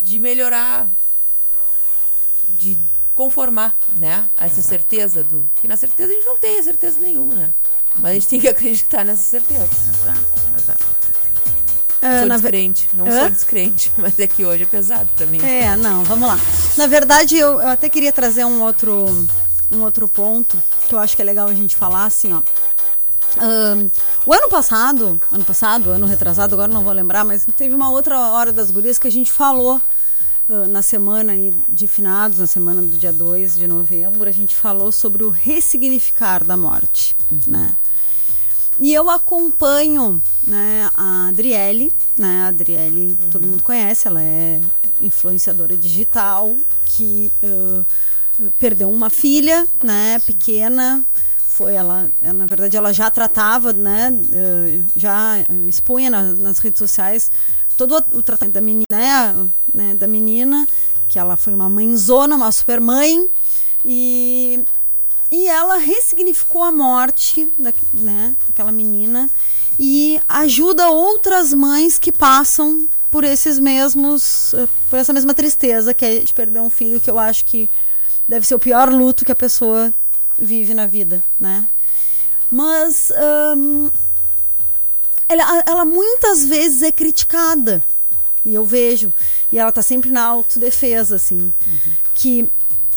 [0.00, 0.88] de melhorar,
[2.48, 2.74] de
[3.14, 4.26] conformar, né?
[4.38, 5.44] a Essa certeza do.
[5.60, 7.54] Que na certeza a gente não tem certeza nenhuma, né?
[7.96, 9.64] Mas a gente tem que acreditar nessa certeza.
[9.64, 10.86] Exato, exato.
[12.00, 13.20] Ah, sou na descrente, não Hã?
[13.20, 15.38] sou descrente, mas é que hoje é pesado pra mim.
[15.42, 16.38] É, não, vamos lá.
[16.78, 19.06] Na verdade, eu, eu até queria trazer um outro,
[19.68, 22.40] um outro ponto que eu acho que é legal a gente falar, assim, ó.
[23.36, 23.88] Ahn,
[24.24, 28.16] o ano passado, ano passado, ano retrasado, agora não vou lembrar, mas teve uma outra
[28.30, 29.80] hora das gurias que a gente falou
[30.48, 31.32] ah, na semana
[31.68, 36.44] de finados, na semana do dia 2 de novembro, a gente falou sobre o ressignificar
[36.44, 37.76] da morte, né?
[38.78, 42.44] E eu acompanho né, a Adriele, né?
[42.44, 44.60] A Adriele, todo mundo conhece, ela é
[45.00, 47.84] influenciadora digital que ah,
[48.58, 51.04] perdeu uma filha, né, pequena.
[51.38, 56.58] Foi ela, ela, na verdade, ela já tratava, né, ah, já ah, expunha na- nas
[56.58, 57.30] redes sociais
[57.76, 60.66] todo o, o tratamento da menina, né, né, da menina,
[61.08, 63.28] que ela foi uma mãezona, uma super mãe.
[63.84, 64.64] E
[65.30, 69.28] e ela ressignificou a morte da, né, daquela menina
[69.78, 76.04] e ajuda outras mães que passam por esses mesmos, eh, por essa mesma tristeza que
[76.04, 77.68] é de perder um filho, que eu acho que
[78.26, 79.92] deve ser o pior luto que a pessoa
[80.38, 81.66] vive na vida, né?
[82.50, 83.10] Mas
[85.28, 87.82] ela, ela muitas vezes é criticada.
[88.44, 89.12] E eu vejo.
[89.52, 91.52] E ela tá sempre na autodefesa, assim.
[92.14, 92.48] Que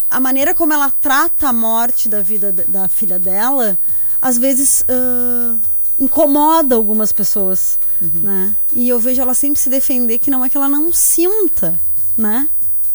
[0.10, 3.78] a maneira como ela trata a morte da vida da, da filha dela,
[4.22, 5.58] às vezes ah,
[6.02, 8.56] incomoda algumas pessoas, né?
[8.74, 11.80] E eu vejo ela sempre se defender que não é que ela não sinta,
[12.18, 12.50] né?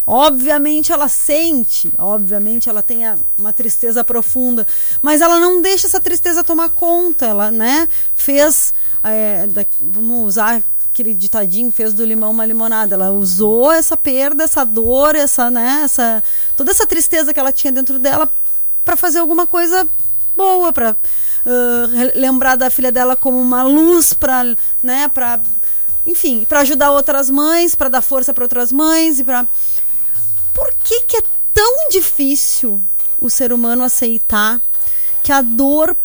[0.06, 3.00] Obviamente ela sente, obviamente ela tem
[3.38, 4.64] uma tristeza profunda,
[5.02, 10.62] mas ela não deixa essa tristeza tomar conta, ela, né, fez, é, da- vamos usar
[10.90, 15.80] aquele ditadinho, fez do limão uma limonada, ela usou essa perda, essa dor, essa, né,
[15.82, 16.22] essa,
[16.56, 18.30] toda essa tristeza que ela tinha dentro dela
[18.84, 19.88] para fazer alguma coisa
[20.36, 20.94] boa, para
[21.46, 24.44] uh, lembrar da filha dela como uma luz para,
[24.82, 25.40] né, para
[26.04, 29.46] enfim, para ajudar outras mães, para dar força para outras mães e para
[30.52, 31.22] Por que que é
[31.54, 32.82] tão difícil
[33.20, 34.61] o ser humano aceitar
[35.22, 35.96] que a dor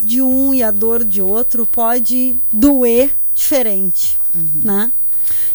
[0.00, 4.62] de um e a dor de outro pode doer diferente, uhum.
[4.64, 4.92] né?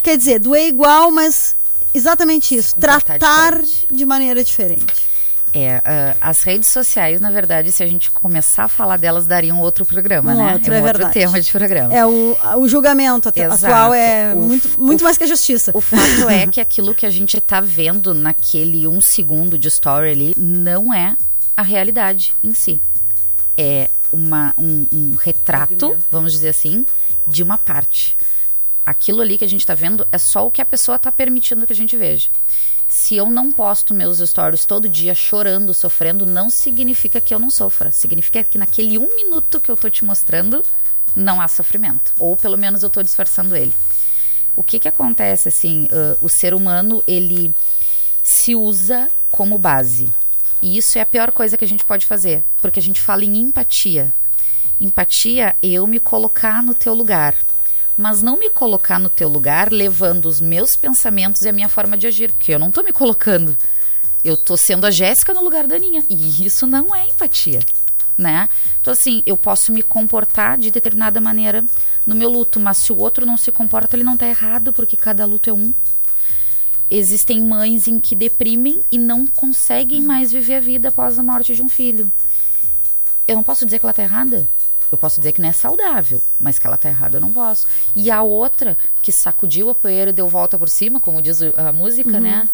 [0.02, 1.56] Quer dizer, doer igual, mas
[1.94, 5.11] exatamente isso, tratar de maneira diferente.
[5.54, 9.54] É, uh, as redes sociais, na verdade, se a gente começar a falar delas, daria
[9.54, 10.54] um outro programa, um né?
[10.54, 11.94] Outro, é um é outro tema de programa.
[11.94, 13.66] É, o, o julgamento Exato.
[13.66, 15.72] atual é o, muito, muito o, mais que a justiça.
[15.74, 20.12] O fato é que aquilo que a gente está vendo naquele um segundo de story
[20.12, 21.18] ali não é
[21.56, 22.80] a realidade em si.
[23.58, 26.86] É uma, um, um retrato, vamos dizer assim,
[27.28, 28.16] de uma parte.
[28.86, 31.68] Aquilo ali que a gente está vendo é só o que a pessoa está permitindo
[31.68, 32.30] que a gente veja.
[32.92, 37.50] Se eu não posto meus stories todo dia chorando, sofrendo, não significa que eu não
[37.50, 37.90] sofra.
[37.90, 40.62] Significa que naquele um minuto que eu tô te mostrando,
[41.16, 42.14] não há sofrimento.
[42.20, 43.72] Ou pelo menos eu tô disfarçando ele.
[44.58, 47.56] O que que acontece, assim, uh, o ser humano, ele
[48.22, 50.10] se usa como base.
[50.62, 53.24] E isso é a pior coisa que a gente pode fazer, porque a gente fala
[53.24, 54.14] em empatia.
[54.82, 57.38] Empatia é eu me colocar no teu lugar,
[57.98, 61.98] mas não me colocar no teu lugar levando os meus pensamentos e a minha forma
[61.98, 63.58] de agir, porque eu não tô me colocando.
[64.24, 66.04] Eu tô sendo a Jéssica no lugar da Aninha.
[66.10, 67.60] E isso não é empatia,
[68.18, 68.48] né?
[68.80, 71.64] Então, assim, eu posso me comportar de determinada maneira
[72.06, 74.96] no meu luto, mas se o outro não se comporta, ele não tá errado, porque
[74.96, 75.74] cada luto é um
[76.92, 81.56] existem mães em que deprimem e não conseguem mais viver a vida após a morte
[81.56, 82.12] de um filho.
[83.26, 84.48] Eu não posso dizer que ela está errada.
[84.92, 87.68] Eu posso dizer que não é saudável, mas que ela está errada eu não posso.
[87.96, 91.72] E a outra que sacudiu a poeira e deu volta por cima, como diz a
[91.72, 92.20] música, uhum.
[92.20, 92.50] né?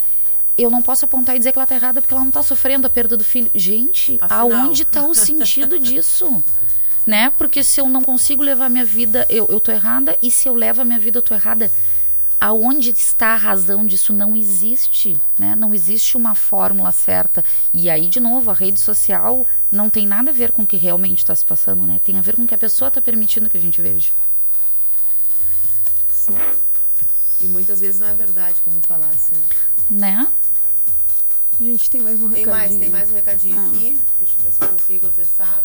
[0.57, 2.87] Eu não posso apontar e dizer que ela está errada porque ela não está sofrendo
[2.87, 3.49] a perda do filho.
[3.53, 4.51] Gente, Afinal.
[4.51, 6.43] aonde está o sentido disso?
[7.07, 7.31] né?
[7.37, 10.17] Porque se eu não consigo levar minha vida, eu, eu tô errada.
[10.21, 11.71] E se eu levo a minha vida, eu tô errada
[12.39, 15.55] aonde está a razão disso não existe, né?
[15.55, 17.43] Não existe uma fórmula certa.
[17.73, 20.77] E aí, de novo, a rede social não tem nada a ver com o que
[20.77, 21.99] realmente está se passando, né?
[22.03, 24.11] Tem a ver com o que a pessoa está permitindo que a gente veja.
[26.09, 26.37] Sim.
[27.41, 29.33] E muitas vezes não é verdade, como falasse.
[29.89, 30.17] Né?
[30.17, 30.27] né?
[31.59, 32.45] A gente tem mais um recadinho.
[32.45, 33.67] Tem mais, tem mais um recadinho ah.
[33.67, 33.99] aqui.
[34.19, 35.63] Deixa eu ver se eu consigo acessar.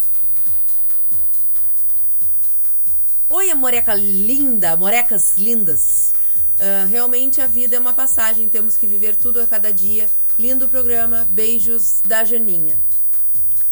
[3.28, 6.12] Oi, moreca linda, morecas lindas.
[6.58, 10.08] Uh, realmente a vida é uma passagem, temos que viver tudo a cada dia.
[10.38, 12.80] Lindo programa, beijos da Janinha.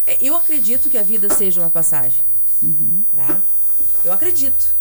[0.07, 2.23] É, eu acredito que a vida seja uma passagem.
[2.63, 3.05] Uhum.
[3.15, 3.41] Tá?
[4.05, 4.77] Eu acredito.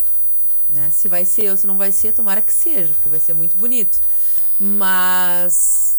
[0.69, 0.89] Né?
[0.91, 3.55] Se vai ser ou se não vai ser, tomara que seja, porque vai ser muito
[3.55, 3.99] bonito.
[4.59, 5.97] Mas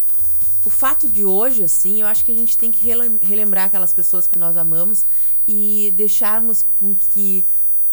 [0.65, 2.87] o fato de hoje, assim, eu acho que a gente tem que
[3.23, 5.05] relembrar aquelas pessoas que nós amamos
[5.49, 7.45] e deixarmos com que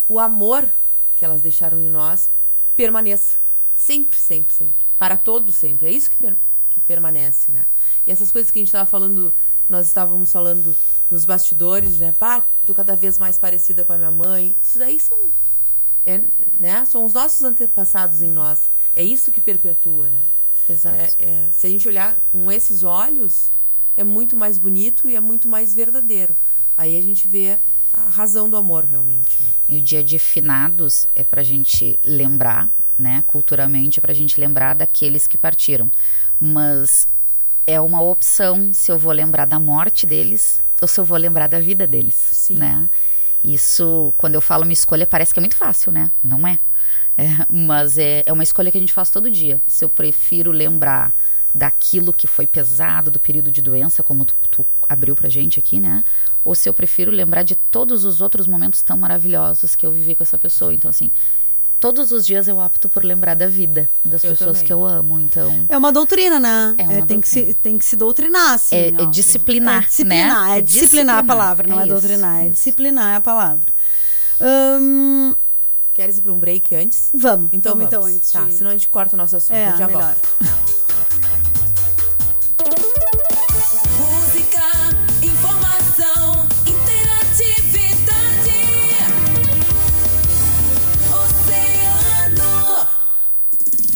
[0.08, 0.70] o amor
[1.16, 2.30] que elas deixaram em nós
[2.76, 3.38] permaneça.
[3.78, 4.74] Sempre, sempre, sempre.
[4.98, 5.88] Para todos sempre.
[5.88, 6.36] É isso que, per
[6.72, 7.64] que permanece, né?
[8.06, 9.34] E essas coisas que a gente estava falando,
[9.70, 10.76] nós estávamos falando
[11.10, 12.14] nos bastidores, né?
[12.18, 14.56] Pá, tô cada vez mais parecida com a minha mãe.
[14.62, 15.18] Isso daí são,
[16.06, 16.24] é,
[16.60, 16.84] né?
[16.86, 18.70] São os nossos antepassados em nós.
[18.96, 20.20] É isso que perpetua, né?
[20.68, 20.98] Exato.
[20.98, 23.52] É, é, se a gente olhar com esses olhos,
[23.96, 26.36] é muito mais bonito e é muito mais verdadeiro.
[26.76, 27.58] Aí a gente vê
[27.94, 29.42] a razão do amor, realmente.
[29.42, 29.50] Né?
[29.70, 34.40] E o dia de finados é para a gente lembrar né, culturalmente, para a gente
[34.40, 35.92] lembrar daqueles que partiram.
[36.40, 37.08] Mas
[37.66, 41.48] é uma opção se eu vou lembrar da morte deles ou se eu vou lembrar
[41.48, 42.56] da vida deles, Sim.
[42.56, 42.90] né?
[43.44, 46.12] Isso, quando eu falo uma escolha, parece que é muito fácil, né?
[46.24, 46.60] Não é.
[47.18, 49.62] é mas é, é uma escolha que a gente faz todo dia.
[49.68, 51.14] Se eu prefiro lembrar
[51.54, 55.80] daquilo que foi pesado, do período de doença, como tu, tu abriu pra gente aqui,
[55.80, 56.04] né?
[56.44, 60.14] Ou se eu prefiro lembrar de todos os outros momentos tão maravilhosos que eu vivi
[60.14, 60.74] com essa pessoa.
[60.74, 61.12] Então, assim,
[61.80, 64.68] todos os dias eu opto por lembrar da vida das eu pessoas também.
[64.68, 65.66] que eu amo, então...
[65.70, 66.76] É uma doutrina, né?
[66.78, 68.76] É, é tem, que se, tem que se doutrinar, assim.
[68.76, 70.58] É, é disciplinar, é disciplinar, né?
[70.58, 72.46] É disciplinar, a palavra, não é, é doutrinar.
[72.46, 73.66] É disciplinar a palavra.
[74.42, 75.34] Hum...
[75.94, 77.10] Queres ir para um break antes?
[77.12, 77.50] Vamos.
[77.52, 78.32] Então vamos, então antes.
[78.32, 78.54] Tá, de...
[78.54, 79.56] senão a gente corta o nosso assunto.
[79.56, 80.16] É, já melhor.
[80.16, 80.68] volto.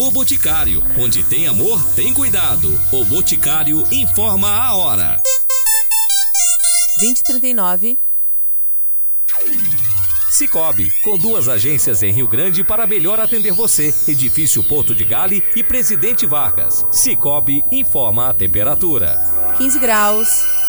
[0.02, 2.68] O Boticário, onde tem amor, tem cuidado.
[2.92, 5.22] O Boticário informa a hora.
[7.00, 8.00] 2039.
[10.32, 13.94] Cicobi, com duas agências em Rio Grande para melhor atender você.
[14.08, 16.84] Edifício Porto de Gale e Presidente Vargas.
[16.90, 19.20] Cicobi informa a temperatura.
[19.60, 20.61] 15 graus.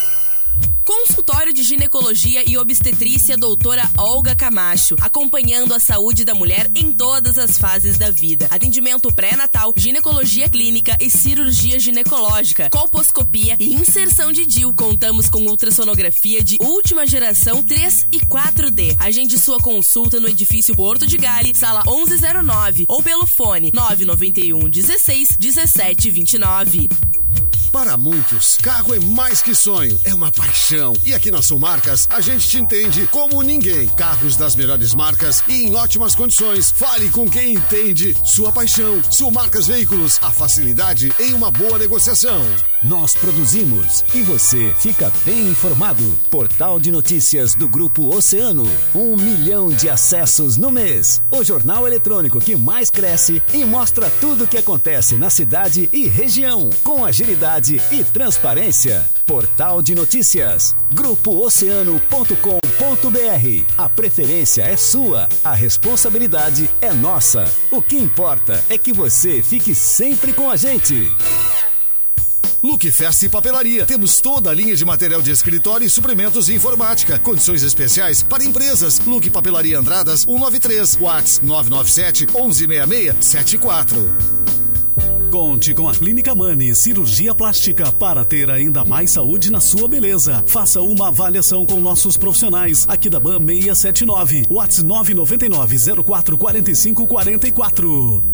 [0.84, 7.38] Consultório de Ginecologia e Obstetrícia doutora Olga Camacho, acompanhando a saúde da mulher em todas
[7.38, 8.48] as fases da vida.
[8.50, 14.74] Atendimento pré-natal, ginecologia clínica e cirurgia ginecológica, colposcopia e inserção de DIL.
[14.74, 18.96] Contamos com ultrassonografia de última geração 3 e 4D.
[18.98, 25.36] Agende sua consulta no edifício Porto de Gale, sala 1109 ou pelo fone 991 16
[25.38, 26.88] 17 29.
[27.72, 30.92] Para muitos, carro é mais que sonho, é uma paixão.
[31.02, 33.88] E aqui na Sulmarcas, a gente te entende como ninguém.
[33.88, 36.70] Carros das melhores marcas e em ótimas condições.
[36.70, 39.02] Fale com quem entende sua paixão.
[39.10, 42.42] Sulmarcas Veículos, a facilidade em uma boa negociação.
[42.82, 46.02] Nós produzimos e você fica bem informado.
[46.28, 48.68] Portal de notícias do Grupo Oceano.
[48.92, 51.22] Um milhão de acessos no mês.
[51.30, 56.08] O jornal eletrônico que mais cresce e mostra tudo o que acontece na cidade e
[56.08, 56.70] região.
[56.82, 59.08] Com agilidade e transparência.
[59.24, 60.74] Portal de notícias.
[60.92, 63.72] GrupoOceano.com.br.
[63.78, 65.28] A preferência é sua.
[65.44, 67.44] A responsabilidade é nossa.
[67.70, 71.08] O que importa é que você fique sempre com a gente.
[72.62, 73.84] Look Festa e Papelaria.
[73.84, 77.18] Temos toda a linha de material de escritório e suprimentos de informática.
[77.18, 79.00] Condições especiais para empresas.
[79.00, 84.16] Look Papelaria Andradas 193, Whats 997 1166 74.
[85.32, 90.44] Conte com a Clínica Mani Cirurgia Plástica para ter ainda mais saúde na sua beleza.
[90.46, 98.31] Faça uma avaliação com nossos profissionais aqui da BAM 679, WhatsApp 999 04 45 44.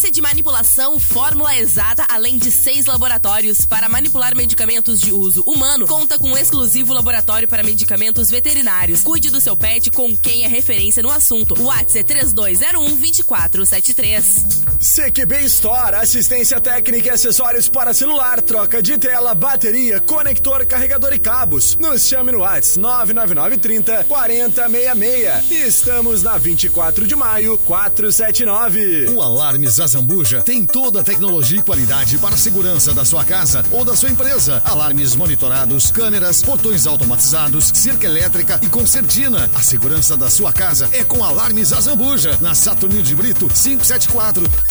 [0.00, 5.86] Farmácia de Manipulação Fórmula Exata, além de seis laboratórios para manipular medicamentos de uso humano,
[5.86, 9.02] conta com um exclusivo laboratório para medicamentos veterinários.
[9.02, 11.54] Cuide do seu pet com quem é referência no assunto.
[11.62, 14.69] WhatsApp é 3201 2473.
[14.80, 21.18] CQB Store, assistência técnica e acessórios para celular, troca de tela, bateria, conector, carregador e
[21.18, 21.76] cabos.
[21.76, 25.50] Nos chame no WhatsApp 99930 4066.
[25.50, 29.10] Estamos na 24 de maio, 479.
[29.10, 33.62] O Alarmes Azambuja tem toda a tecnologia e qualidade para a segurança da sua casa
[33.70, 34.62] ou da sua empresa.
[34.64, 39.50] Alarmes monitorados, câmeras, portões automatizados, cerca elétrica e concertina.
[39.54, 44.69] A segurança da sua casa é com Alarmes Azambuja, na Saturnino de Brito 574.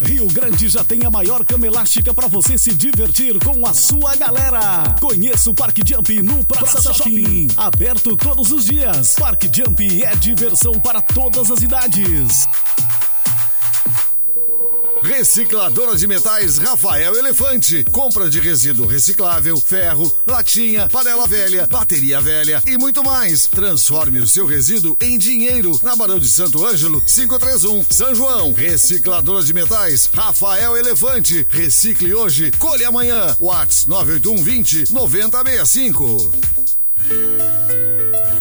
[0.00, 4.16] Rio Grande já tem a maior cama elástica para você se divertir com a sua
[4.16, 4.94] galera.
[5.00, 7.22] Conheça o Parque Jump no Praça, Praça Shopping.
[7.22, 7.46] Shopping.
[7.56, 9.14] Aberto todos os dias.
[9.14, 12.46] Parque Jump é diversão para todas as idades.
[15.04, 17.84] Recicladora de metais Rafael Elefante.
[17.92, 23.46] Compra de resíduo reciclável, ferro, latinha, panela velha, bateria velha e muito mais.
[23.46, 28.54] Transforme o seu resíduo em dinheiro na Barão de Santo Ângelo 531, São João.
[28.54, 31.46] Recicladora de metais Rafael Elefante.
[31.50, 33.36] Recicle hoje, colhe amanhã.
[33.38, 36.63] Whats 981 20 9065.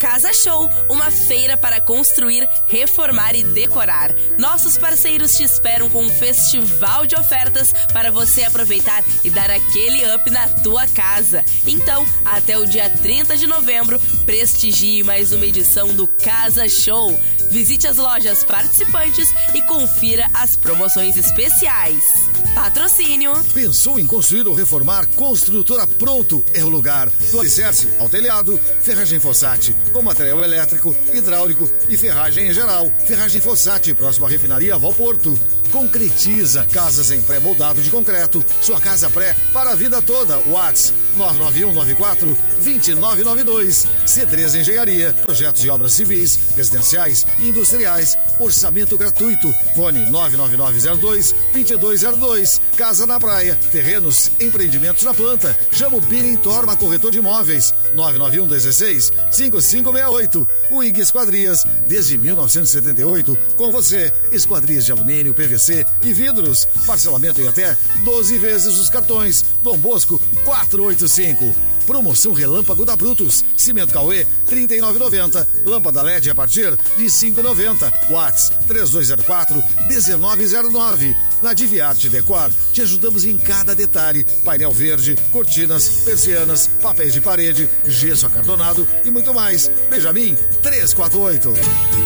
[0.03, 4.13] Casa Show, uma feira para construir, reformar e decorar.
[4.37, 10.03] Nossos parceiros te esperam com um festival de ofertas para você aproveitar e dar aquele
[10.13, 11.41] up na tua casa.
[11.65, 17.17] Então, até o dia 30 de novembro, prestigie mais uma edição do Casa Show.
[17.49, 22.42] Visite as lojas participantes e confira as promoções especiais.
[22.55, 23.33] Patrocínio.
[23.53, 25.07] Pensou em construir ou reformar?
[25.15, 27.09] Construtora Pronto é o lugar.
[27.31, 32.89] Do alicerce ao telhado, ferragem Fossati, com material elétrico, hidráulico e ferragem em geral.
[33.07, 35.37] Ferragem Fossati, próxima refinaria Valporto.
[35.73, 38.45] Concretiza casas em pré-moldado de concreto.
[38.61, 40.37] Sua casa pré para a vida toda.
[40.47, 43.87] Whats 99194 2992.
[44.05, 45.13] C3 Engenharia.
[45.23, 48.15] Projetos de obras civis, residenciais e industriais.
[48.39, 49.51] Orçamento gratuito.
[49.75, 52.61] Fone 99902 2202.
[52.77, 53.57] Casa na praia.
[53.71, 55.57] Terrenos, empreendimentos na planta.
[55.71, 57.73] Chama o Birim Torma Corretor de Imóveis.
[57.95, 60.47] 991 16 5568.
[60.69, 64.13] O IG Esquadrias, desde 1978, com você.
[64.31, 66.65] Esquadrias de alumínio, PVC e vidros.
[66.85, 69.43] Parcelamento em até 12 vezes os cartões.
[69.63, 71.73] Dom Bosco 485.
[71.85, 73.43] Promoção Relâmpago da Brutus.
[73.57, 75.45] Cimento Cauê, 39,90.
[75.65, 77.91] Lâmpada LED a partir de 5,90.
[78.09, 81.15] Watts, 3204-1909.
[81.41, 84.25] Na Diviarte Decor, te ajudamos em cada detalhe.
[84.43, 89.69] Painel verde, cortinas, persianas, papéis de parede, gesso acartonado e muito mais.
[89.89, 92.02] Benjamin, 348.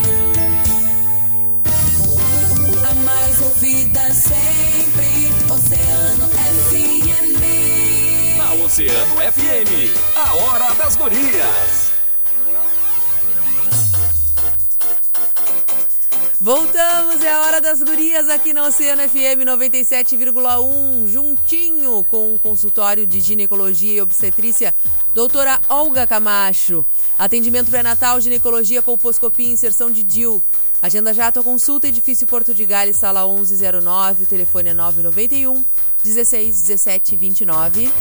[3.38, 7.38] Mais ouvida sempre, Oceano FM.
[8.38, 11.97] Na Oceano FM, a hora das gurias.
[16.40, 23.08] Voltamos, é a hora das gurias aqui na Oceano FM 97,1, juntinho com o consultório
[23.08, 24.74] de ginecologia e obstetrícia,
[25.16, 26.86] doutora Olga Camacho.
[27.18, 30.44] Atendimento pré-natal, ginecologia, colposcopia inserção de DIL.
[30.80, 35.66] Agenda já a tua consulta, edifício Porto de Gales, sala 1109, o telefone é 991
[36.04, 37.92] 16 17 29.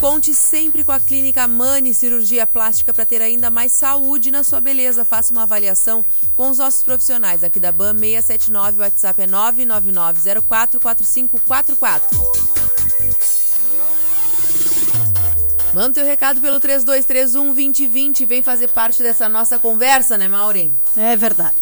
[0.00, 4.60] Conte sempre com a Clínica Mani Cirurgia Plástica para ter ainda mais saúde na sua
[4.60, 5.04] beleza.
[5.04, 6.04] Faça uma avaliação
[6.36, 12.02] com os nossos profissionais aqui da BAM 679, o WhatsApp é 999044544.
[15.74, 18.24] Manda teu recado pelo 3231 2020.
[18.24, 20.72] Vem fazer parte dessa nossa conversa, né, Maureen?
[20.96, 21.56] É verdade.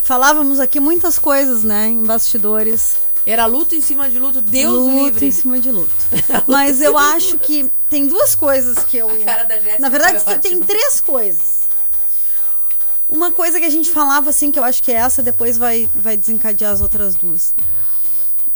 [0.00, 3.04] Falávamos aqui muitas coisas, né, em bastidores.
[3.26, 5.26] Era luto em cima de luto, Deus luto livre.
[5.26, 5.92] em cima de luto.
[6.46, 9.08] Mas eu acho que tem duas coisas que eu.
[9.80, 11.66] Na verdade, tem três coisas.
[13.08, 16.16] Uma coisa que a gente falava assim, que eu acho que essa depois vai, vai
[16.16, 17.54] desencadear as outras duas.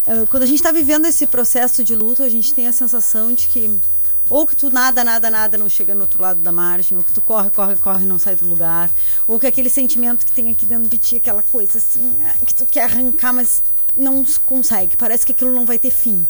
[0.07, 3.33] Ah, Quando a gente tá vivendo esse processo de luto, a gente tem a sensação
[3.33, 3.81] de que
[4.29, 7.11] ou que tu nada, nada, nada não chega no outro lado da margem, ou que
[7.11, 8.89] tu corre, corre, corre e não sai do lugar,
[9.27, 12.12] ou que aquele sentimento que tem aqui dentro de ti, aquela coisa assim,
[12.47, 13.61] que tu quer arrancar, mas
[13.97, 14.97] não consegue.
[14.97, 16.26] Parece que aquilo não vai ter fim.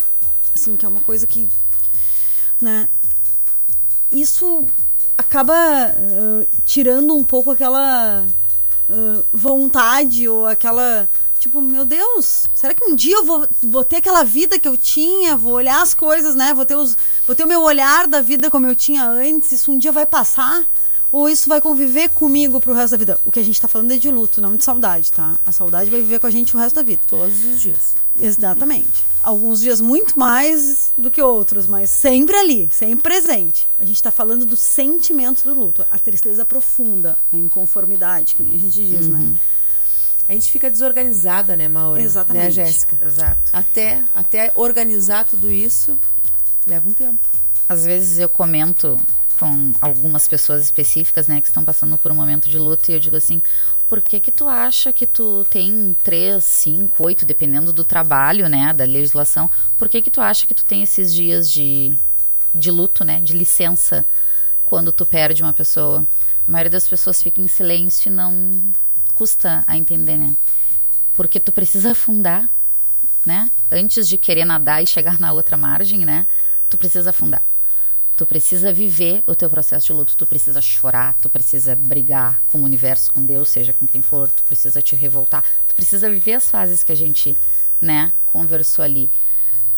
[0.54, 1.48] Assim, que é uma coisa que.
[2.60, 2.88] Né?
[4.10, 4.66] Isso
[5.16, 8.26] acaba ah, tirando um pouco aquela
[8.88, 11.08] ah, vontade ou aquela.
[11.38, 14.76] Tipo, meu Deus, será que um dia eu vou, vou ter aquela vida que eu
[14.76, 15.38] tinha?
[15.38, 16.52] Vou olhar as coisas, né?
[16.52, 19.52] Vou ter, os, vou ter o meu olhar da vida como eu tinha antes?
[19.52, 20.62] Isso um dia vai passar?
[21.12, 23.18] Ou isso vai conviver comigo pro resto da vida?
[23.24, 25.36] O que a gente tá falando é de luto, não de saudade, tá?
[25.44, 27.00] A saudade vai viver com a gente o resto da vida.
[27.06, 27.94] Todos os dias.
[28.20, 29.04] Exatamente.
[29.22, 33.66] Alguns dias muito mais do que outros, mas sempre ali, sempre presente.
[33.78, 38.58] A gente tá falando do sentimento do luto, a tristeza profunda, a inconformidade, que a
[38.58, 39.34] gente diz, né?
[40.28, 42.04] A gente fica desorganizada, né, Maureen?
[42.04, 42.44] Exatamente.
[42.44, 42.96] Né, Jéssica?
[43.04, 43.50] Exato.
[43.52, 45.98] Até, até organizar tudo isso
[46.64, 47.18] leva um tempo.
[47.68, 48.96] Às vezes eu comento
[49.40, 53.00] com algumas pessoas específicas, né, que estão passando por um momento de luto e eu
[53.00, 53.40] digo assim,
[53.88, 58.74] por que que tu acha que tu tem três, cinco, oito, dependendo do trabalho, né,
[58.74, 61.98] da legislação, por que que tu acha que tu tem esses dias de,
[62.54, 64.04] de luto, né, de licença
[64.66, 66.06] quando tu perde uma pessoa?
[66.46, 68.72] A maioria das pessoas fica em silêncio e não
[69.14, 70.36] custa a entender, né?
[71.14, 72.50] Porque tu precisa afundar,
[73.24, 73.50] né?
[73.70, 76.26] Antes de querer nadar e chegar na outra margem, né?
[76.68, 77.44] Tu precisa afundar.
[78.20, 82.58] Tu precisa viver o teu processo de luto, tu precisa chorar, tu precisa brigar com
[82.58, 86.34] o universo, com Deus, seja com quem for, tu precisa te revoltar, tu precisa viver
[86.34, 87.34] as fases que a gente,
[87.80, 89.10] né, conversou ali.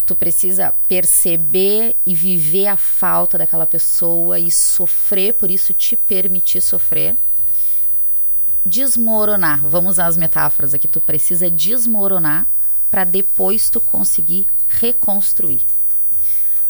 [0.05, 6.61] Tu precisa perceber e viver a falta daquela pessoa e sofrer, por isso te permitir
[6.61, 7.15] sofrer.
[8.67, 12.49] Desmoronar, vamos usar as metáforas aqui, tu precisa desmoronar
[12.91, 15.65] para depois tu conseguir reconstruir.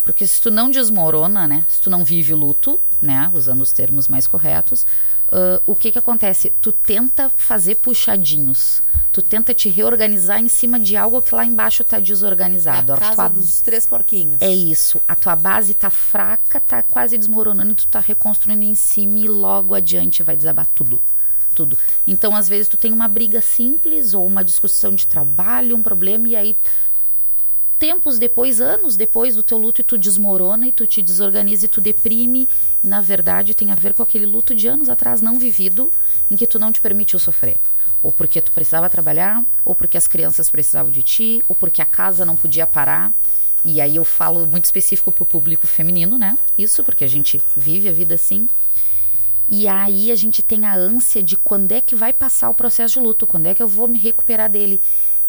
[0.03, 1.64] Porque se tu não desmorona, né?
[1.68, 3.30] Se tu não vive o luto, né?
[3.34, 4.84] Usando os termos mais corretos,
[5.30, 6.53] ah, o que que acontece?
[6.61, 8.82] Tu tenta fazer puxadinhos.
[9.12, 12.92] Tu tenta te reorganizar em cima de algo que lá embaixo tá desorganizado.
[12.92, 14.40] É a A casa tua- dos três porquinhos.
[14.40, 15.00] é isso.
[15.07, 19.28] A tua base tá fraca, tá quase desmoronando e tu tá reconstruindo em cima e
[19.28, 21.03] logo adiante vai desabar tudo.
[21.55, 21.76] Tudo.
[22.07, 26.26] Então, às vezes, tu tem uma briga simples ou uma discussão de trabalho, um problema,
[26.26, 26.57] e aí
[27.83, 31.68] tempos depois, anos depois do teu luto, e tu desmorona e tu te desorganiza e
[31.68, 32.49] tu deprime.
[32.80, 35.91] Na verdade, tem a ver com aquele luto de anos atrás não vivido,
[36.30, 37.57] em que tu não te permitiu sofrer.
[38.01, 41.85] Ou porque tu precisava trabalhar, ou porque as crianças precisavam de ti, ou porque a
[41.85, 43.12] casa não podia parar.
[43.64, 46.39] E aí eu falo muito específico pro público feminino, né?
[46.57, 48.49] Isso, porque a gente vive a vida assim.
[49.51, 52.95] E aí a gente tem a ânsia de quando é que vai passar o processo
[52.95, 54.80] de luto, quando é que eu vou me recuperar dele.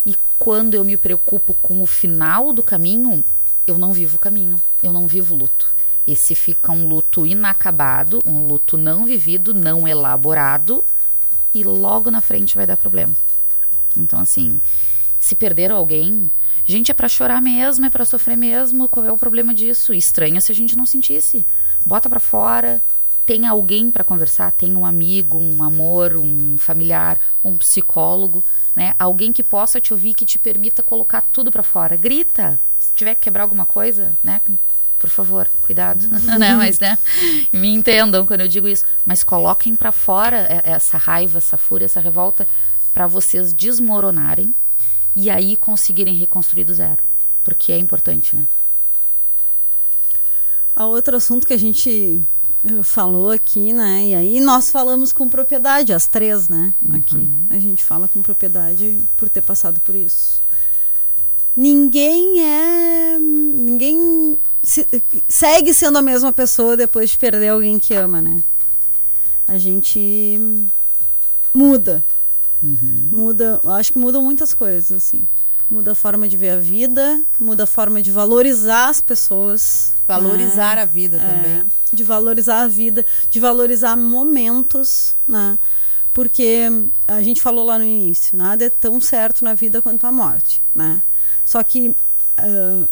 [0.05, 3.23] E quando eu me preocupo com o final do caminho,
[3.65, 5.73] eu não vivo o caminho, eu não vivo o luto.
[6.05, 10.83] Esse fica um luto inacabado, um luto não vivido, não elaborado,
[11.53, 13.15] e logo na frente vai dar problema.
[13.95, 14.59] Então, assim,
[15.19, 16.29] se perder alguém,
[16.65, 18.89] gente, é pra chorar mesmo, é pra sofrer mesmo.
[18.89, 19.93] Qual é o problema disso?
[19.93, 21.45] Estranha se a gente não sentisse.
[21.85, 22.83] Bota pra fora,
[23.25, 28.43] tem alguém pra conversar, tem um amigo, um amor, um familiar, um psicólogo,
[28.75, 28.95] né?
[28.97, 31.95] Alguém que possa te ouvir, que te permita colocar tudo pra fora.
[31.95, 34.41] Grita, se tiver que quebrar alguma coisa, né?
[34.97, 36.07] Por favor, cuidado,
[36.39, 36.55] né?
[36.55, 36.97] Mas, né?
[37.51, 38.85] Me entendam quando eu digo isso.
[39.05, 42.47] Mas coloquem pra fora essa raiva, essa fúria, essa revolta
[42.93, 44.53] pra vocês desmoronarem
[45.15, 47.03] e aí conseguirem reconstruir do zero.
[47.43, 48.47] Porque é importante, né?
[50.75, 52.21] A outro assunto que a gente
[52.83, 54.07] falou aqui, né?
[54.07, 56.73] E aí nós falamos com propriedade, as três, né?
[56.93, 57.15] Aqui.
[57.17, 57.47] Uhum.
[57.49, 60.41] A gente fala com propriedade por ter passado por isso.
[61.55, 63.19] Ninguém é.
[63.19, 64.87] Ninguém se-
[65.27, 68.41] segue sendo a mesma pessoa depois de perder alguém que ama, né?
[69.47, 70.39] A gente
[71.53, 72.03] muda.
[73.11, 75.27] Muda, eu acho que mudam muitas coisas, assim.
[75.73, 79.93] Muda a forma de ver a vida, muda a forma de valorizar as pessoas.
[80.07, 80.83] Valorizar né?
[80.83, 81.65] a vida É, também.
[81.91, 85.57] de valorizar a vida, de valorizar momentos, né?
[86.13, 86.67] Porque
[87.07, 90.61] a gente falou lá no início, nada é tão certo na vida quanto a morte,
[90.75, 91.01] né?
[91.43, 91.95] Só que,
[92.37, 92.85] ah,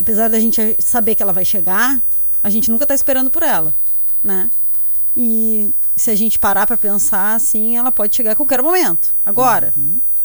[0.00, 2.00] apesar da gente saber que ela vai chegar,
[2.42, 3.74] a gente nunca está esperando por ela,
[4.24, 4.50] né?
[5.14, 9.74] E se a gente parar para pensar assim, ela pode chegar a qualquer momento, agora.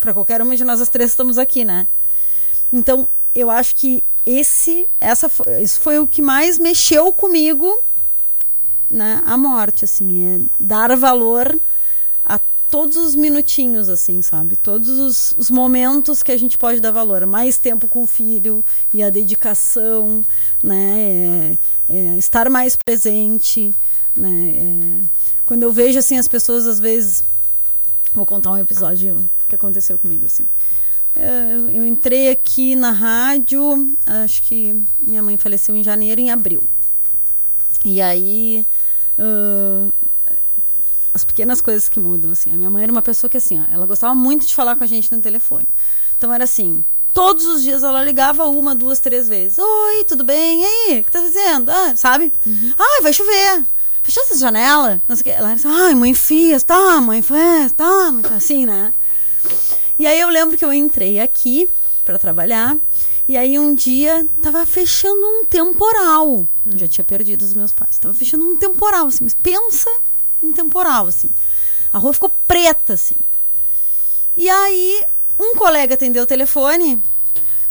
[0.01, 1.87] Para qualquer uma de nós as três estamos aqui, né?
[2.73, 5.31] Então, eu acho que esse, essa,
[5.61, 7.81] isso foi o que mais mexeu comigo,
[8.89, 9.21] né?
[9.25, 11.57] A morte, assim, é dar valor
[12.25, 12.39] a
[12.69, 14.55] todos os minutinhos, assim, sabe?
[14.55, 17.25] Todos os, os momentos que a gente pode dar valor.
[17.27, 20.25] Mais tempo com o filho e a dedicação,
[20.63, 21.57] né?
[21.89, 23.73] É- é estar mais presente,
[24.15, 24.55] né?
[24.57, 25.05] É,
[25.45, 27.23] quando eu vejo, assim, as pessoas, às vezes...
[28.13, 30.45] Vou contar um episódio que aconteceu comigo, assim.
[31.15, 36.63] É, Eu entrei aqui na rádio, acho que minha mãe faleceu em janeiro, em abril.
[37.83, 38.65] E aí,
[39.17, 39.89] ah,
[41.13, 42.51] as pequenas coisas que mudam, assim.
[42.51, 44.83] A minha mãe era uma pessoa que, assim, ó, ela gostava muito de falar com
[44.83, 45.67] a gente no telefone.
[46.17, 46.83] Então era assim,
[47.13, 49.57] todos os dias ela ligava uma, duas, três vezes.
[49.57, 50.61] Oi, tudo bem?
[50.61, 51.69] E aí, o que tá fazendo?
[51.69, 52.31] Ah, sabe?
[52.77, 53.63] Ai, vai chover.
[54.03, 55.01] Fechou essa janela?
[55.07, 55.29] Não sei o que.
[55.29, 58.93] Ela assim, ai, mãe, fias, tá, mãe, fez, tá, tá assim, né?
[59.99, 61.69] E aí eu lembro que eu entrei aqui
[62.03, 62.75] para trabalhar.
[63.27, 66.47] E aí um dia tava fechando um temporal.
[66.65, 67.97] Eu já tinha perdido os meus pais.
[67.97, 69.23] Tava fechando um temporal, assim.
[69.23, 69.89] Mas pensa
[70.41, 71.29] em temporal, assim.
[71.93, 73.15] A rua ficou preta, assim.
[74.35, 75.05] E aí
[75.39, 77.01] um colega atendeu o telefone.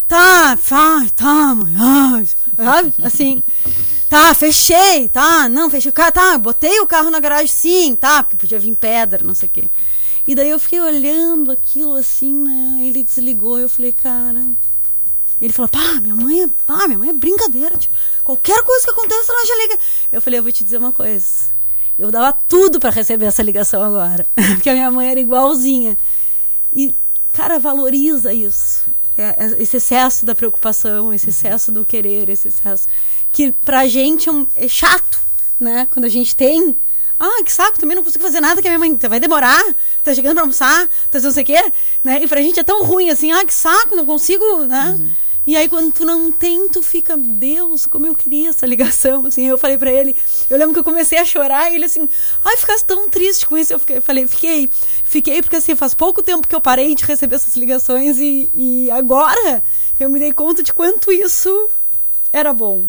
[0.07, 1.75] Tá, vai, tá, mãe.
[1.79, 2.95] Ai, sabe?
[3.03, 3.43] Assim.
[4.11, 8.25] Tá, fechei, tá, não, fechei o carro, tá, botei o carro na garagem, sim, tá,
[8.25, 9.63] porque podia vir pedra, não sei o quê.
[10.27, 12.87] E daí eu fiquei olhando aquilo assim, né?
[12.89, 14.45] Ele desligou, eu falei, cara.
[15.41, 17.95] Ele falou, pá, minha mãe é, pá, minha mãe é brincadeira, tipo,
[18.25, 19.79] qualquer coisa que aconteça, ela já liga.
[20.11, 21.27] Eu falei, eu vou te dizer uma coisa.
[21.97, 25.97] Eu dava tudo pra receber essa ligação agora, porque a minha mãe era igualzinha.
[26.75, 26.93] E,
[27.33, 28.87] cara, valoriza isso.
[29.17, 32.89] É, é, esse excesso da preocupação, esse excesso do querer, esse excesso
[33.33, 35.21] que pra gente é, é chato,
[35.59, 35.87] né?
[35.91, 36.77] Quando a gente tem.
[37.19, 39.63] Ah, que saco, também não consigo fazer nada que a minha mãe vai demorar,
[40.03, 41.73] tá chegando pra almoçar, tá fazendo não sei o quê,
[42.03, 42.23] né?
[42.23, 44.99] E pra gente é tão ruim assim, ah, que saco, não consigo, né?
[45.47, 49.47] E aí quando tu não tem, tu fica, Deus, como eu queria essa ligação, assim.
[49.47, 50.17] Eu falei pra ele,
[50.49, 52.09] eu lembro que eu comecei a chorar e ele assim,
[52.45, 53.73] ai, ficasse tão triste com isso.
[53.73, 54.71] Eu fiquei, falei, fiquei,
[55.05, 58.91] fiquei porque assim, faz pouco tempo que eu parei de receber essas ligações e, e
[58.91, 59.63] agora
[59.99, 61.69] eu me dei conta de quanto isso
[62.33, 62.85] era bom.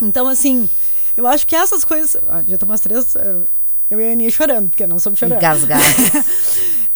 [0.00, 0.68] Então, assim,
[1.16, 2.16] eu acho que essas coisas.
[2.28, 3.16] Ah, já estamos três.
[3.16, 3.44] ah,
[3.90, 5.38] Eu e a Aninha chorando, porque não somos chorando.
[5.38, 5.86] Engasgadas.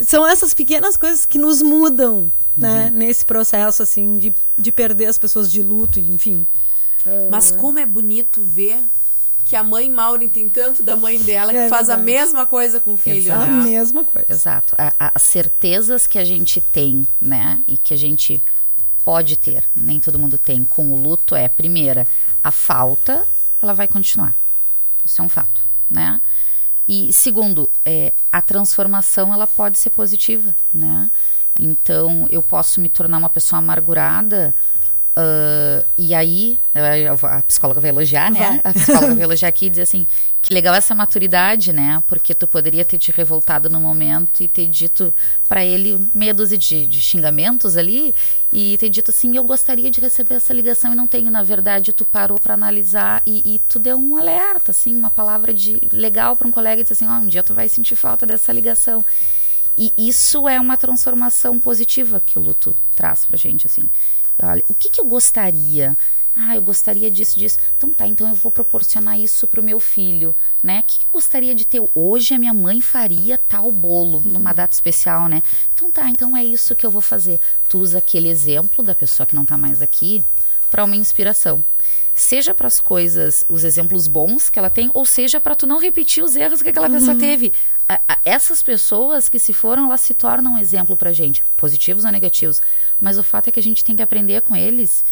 [0.07, 2.91] São essas pequenas coisas que nos mudam, né?
[2.93, 6.47] Nesse processo, assim, de, de perder as pessoas de luto, enfim.
[7.31, 8.79] Mas Ah, como é bonito ver
[9.45, 12.79] que a mãe Maureen tem tanto da mãe dela que É faz a mesma coisa
[12.81, 13.17] com o filho.
[13.19, 13.51] Exato.
[13.51, 13.63] né?
[13.65, 14.27] mesma coisa.
[14.33, 14.75] Exato.
[14.79, 17.61] A- a- as certezas que a gente tem, né?
[17.69, 18.41] E que a gente
[19.05, 22.07] pode ter, nem todo mundo tem, com o luto é, primeira,
[22.43, 23.27] a falta,
[23.63, 24.35] ela vai continuar.
[25.05, 26.21] Isso é um fato, né?
[26.87, 31.11] E segundo, é, a transformação ela pode ser positiva, né?
[31.59, 34.55] Então eu posso me tornar uma pessoa amargurada
[35.21, 36.59] ah, e aí
[37.23, 38.61] a psicóloga vai elogiar, né?
[38.63, 38.73] Vai.
[38.73, 40.07] A psicóloga vai elogiar aqui e dizer assim
[40.43, 42.03] que legal essa maturidade, né?
[42.09, 45.13] Porque tu poderia ter te revoltado no momento e ter dito
[45.47, 48.15] pra ele meia dúzia de, de xingamentos ali
[48.51, 51.31] e ter dito assim, eu gostaria de receber essa ligação e não tenho.
[51.31, 55.53] Na verdade, tu parou pra analisar e, e tu deu um alerta, assim, uma palavra
[55.53, 58.25] de legal pra um colega e disse assim, ó, um dia tu vai sentir falta
[58.25, 59.05] dessa ligação.
[59.77, 63.89] E isso é uma transformação positiva que o luto traz pra gente, assim.
[64.43, 65.97] Olha, o que, que eu gostaria?
[66.37, 67.59] Ah, eu gostaria disso, disso.
[67.77, 70.81] Então tá, então eu vou proporcionar isso pro meu filho, né?
[70.81, 71.83] O que, que eu gostaria de ter?
[71.95, 75.43] Hoje a minha mãe faria tal bolo numa data especial, né?
[75.75, 77.41] Então tá, então é isso que eu vou fazer.
[77.69, 80.25] Tu usa aquele exemplo da pessoa que não tá mais aqui
[80.71, 81.65] para uma inspiração.
[82.15, 85.79] Seja para as coisas, os exemplos bons que ela tem, ou seja para tu não
[85.81, 87.19] repetir os erros que aquela pessoa Uhum.
[87.19, 87.53] teve.
[87.93, 92.05] A- a- essas pessoas que se foram, elas se tornam um exemplo pra gente, positivos
[92.05, 92.63] ou negativos.
[93.01, 95.05] Mas o fato é que a gente tem que aprender com eles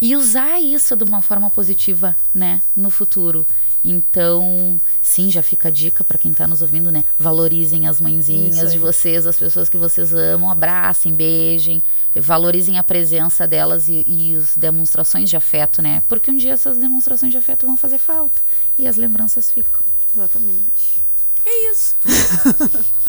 [0.00, 3.46] e usar isso de uma forma positiva, né, no futuro.
[3.84, 7.04] Então, sim, já fica a dica para quem está nos ouvindo, né?
[7.18, 11.82] Valorizem as mãezinhas de vocês, as pessoas que vocês amam, abracem, beijem,
[12.14, 16.00] valorizem a presença delas e, e as demonstrações de afeto, né?
[16.08, 18.40] Porque um dia essas demonstrações de afeto vão fazer falta
[18.78, 19.80] e as lembranças ficam.
[20.14, 21.01] Exatamente.
[21.44, 21.96] É isso.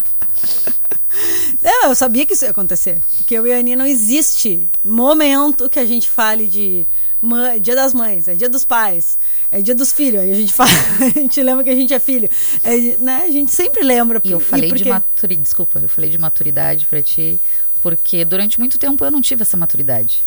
[1.62, 3.00] É, eu sabia que isso ia acontecer.
[3.16, 6.86] Porque eu e a Ani não existe momento que a gente fale de
[7.24, 9.18] mãe, dia das mães, é dia dos pais,
[9.50, 10.20] é dia dos filhos.
[10.20, 10.70] Aí a gente fala,
[11.00, 12.28] a gente lembra que a gente é filho.
[12.62, 13.24] É, né?
[13.26, 14.20] A gente sempre lembra.
[14.22, 14.84] E eu falei porque...
[14.84, 17.40] de maturidade, desculpa, eu falei de maturidade para ti,
[17.82, 20.22] porque durante muito tempo eu não tive essa maturidade.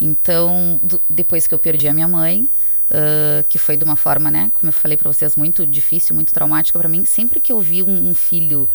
[0.00, 2.48] Então, do, depois que eu perdi a minha mãe,
[2.88, 6.32] Uh, que foi de uma forma, né, como eu falei para vocês, muito difícil, muito
[6.32, 7.04] traumática para mim.
[7.04, 8.70] Sempre que eu vi um, um, filho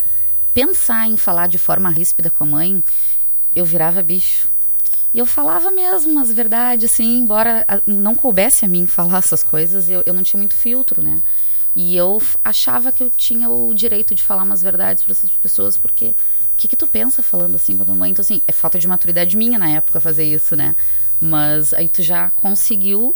[0.53, 2.84] pensar em falar de forma ríspida com a mãe,
[3.55, 4.49] eu virava bicho.
[5.14, 9.89] E eu falava mesmo as verdades, assim, embora não coubesse a mim falar essas coisas,
[9.89, 11.22] eu, eu não tinha muito filtro, né?
[11.76, 15.78] E eu achava que eu tinha o direito de falar umas verdades para essas pessoas,
[15.78, 16.07] porque
[16.53, 18.12] o que, que tu pensa falando assim com a tua mãe?
[18.12, 20.76] Então, assim, é falta de maturidade minha na época fazer isso, né?
[21.20, 23.16] Mas aí tu já conseguiu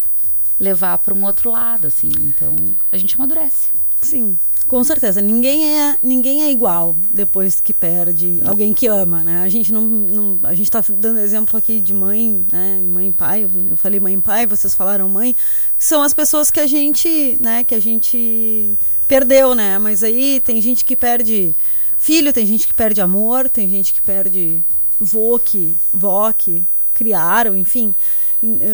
[0.60, 2.10] levar para um outro lado, assim.
[2.22, 2.54] Então,
[2.92, 3.70] a gente amadurece.
[4.02, 4.38] Sim,
[4.68, 5.22] com certeza.
[5.22, 9.42] Ninguém é, ninguém é igual depois que perde alguém que ama, né?
[9.44, 12.84] A gente não, não a gente tá dando exemplo aqui de mãe, né?
[12.88, 13.50] Mãe e pai.
[13.70, 15.36] Eu falei mãe e pai, vocês falaram mãe,
[15.78, 18.78] são as pessoas que a gente, né, que a gente
[19.08, 19.78] perdeu, né?
[19.80, 21.56] Mas aí tem gente que perde
[21.98, 24.64] filho, tem gente que perde amor, tem gente que perde
[25.00, 27.94] vô que, vó que criaram, enfim.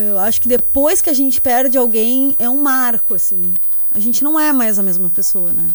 [0.09, 3.53] Eu acho que depois que a gente perde alguém, é um marco, assim.
[3.91, 5.69] A gente não é mais a mesma pessoa, né?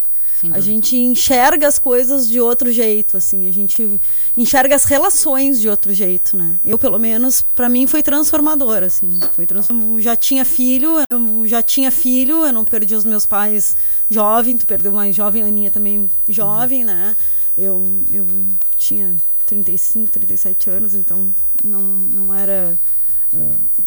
[0.52, 3.48] A gente enxerga as coisas de outro jeito, assim.
[3.48, 3.98] A gente
[4.36, 6.58] enxerga as relações de outro jeito, né?
[6.64, 9.18] Eu, pelo menos, para mim foi transformador, assim.
[9.34, 9.46] Foi.
[9.50, 13.76] Eu já tinha filho, eu já tinha filho, eu não perdi os meus pais
[14.10, 16.86] jovem, tu perdeu mais jovem, a Aninha também jovem, uhum.
[16.86, 17.16] né?
[17.56, 18.26] Eu, eu
[18.76, 19.16] tinha
[19.46, 21.32] 35, 37 anos, então
[21.64, 22.78] não, não era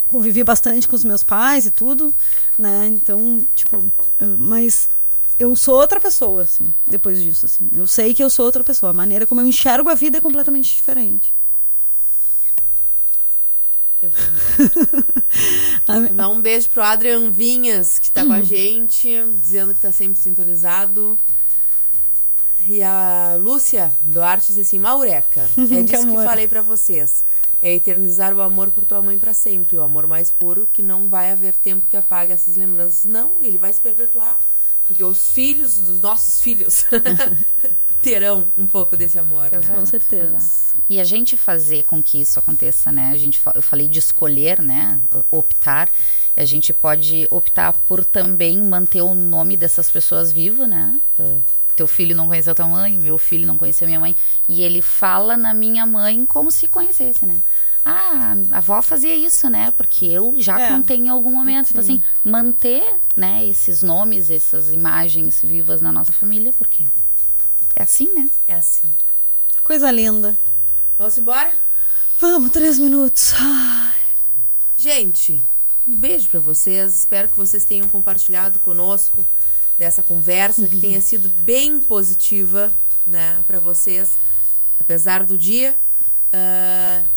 [0.08, 2.14] convivi bastante com os meus pais e tudo,
[2.58, 2.88] né?
[2.88, 3.92] Então, tipo,
[4.38, 4.90] mas
[5.38, 7.70] eu sou outra pessoa, assim, depois disso, assim.
[7.74, 8.90] Eu sei que eu sou outra pessoa.
[8.90, 11.34] A maneira como eu enxergo a vida é completamente diferente.
[14.02, 14.12] Eu
[16.14, 19.10] Dar um beijo pro Adrian Vinhas, que tá com a gente,
[19.42, 21.18] dizendo que tá sempre sintonizado.
[22.68, 27.24] E a Lúcia Duarte diz assim: Maureca, é disso que, que falei para vocês
[27.62, 31.10] é eternizar o amor por tua mãe para sempre, o amor mais puro, que não
[31.10, 33.06] vai haver tempo que apague essas lembranças.
[33.06, 34.38] Não, ele vai se perpetuar,
[34.88, 36.86] porque os filhos dos nossos filhos
[38.02, 39.52] terão um pouco desse amor.
[39.52, 39.60] Né?
[39.76, 40.38] Com certeza.
[40.90, 43.12] E a gente fazer com que isso aconteça, né?
[43.12, 45.00] A gente, eu falei de escolher, né?
[45.30, 45.90] Optar.
[46.36, 51.00] A gente pode optar por também manter o nome dessas pessoas vivo, né?
[51.80, 54.14] Teu filho não conheceu tua mãe, meu filho não conheceu minha mãe.
[54.50, 57.42] E ele fala na minha mãe como se conhecesse, né?
[57.86, 59.72] Ah, a avó fazia isso, né?
[59.72, 60.68] Porque eu já é.
[60.68, 61.68] contei em algum momento.
[61.68, 61.72] Sim.
[61.72, 62.84] Então, assim, manter
[63.16, 66.86] né, esses nomes, essas imagens vivas na nossa família, porque
[67.74, 68.30] é assim, né?
[68.46, 68.94] É assim.
[69.64, 70.36] Coisa linda.
[70.98, 71.54] Vamos embora?
[72.20, 73.34] Vamos, três minutos.
[73.38, 73.96] Ai.
[74.76, 75.42] Gente,
[75.88, 76.94] um beijo para vocês.
[76.94, 79.26] Espero que vocês tenham compartilhado conosco
[79.80, 82.70] dessa conversa, que tenha sido bem positiva,
[83.08, 84.12] né, para vocês,
[84.78, 85.74] apesar do dia.
[86.34, 87.08] Uh,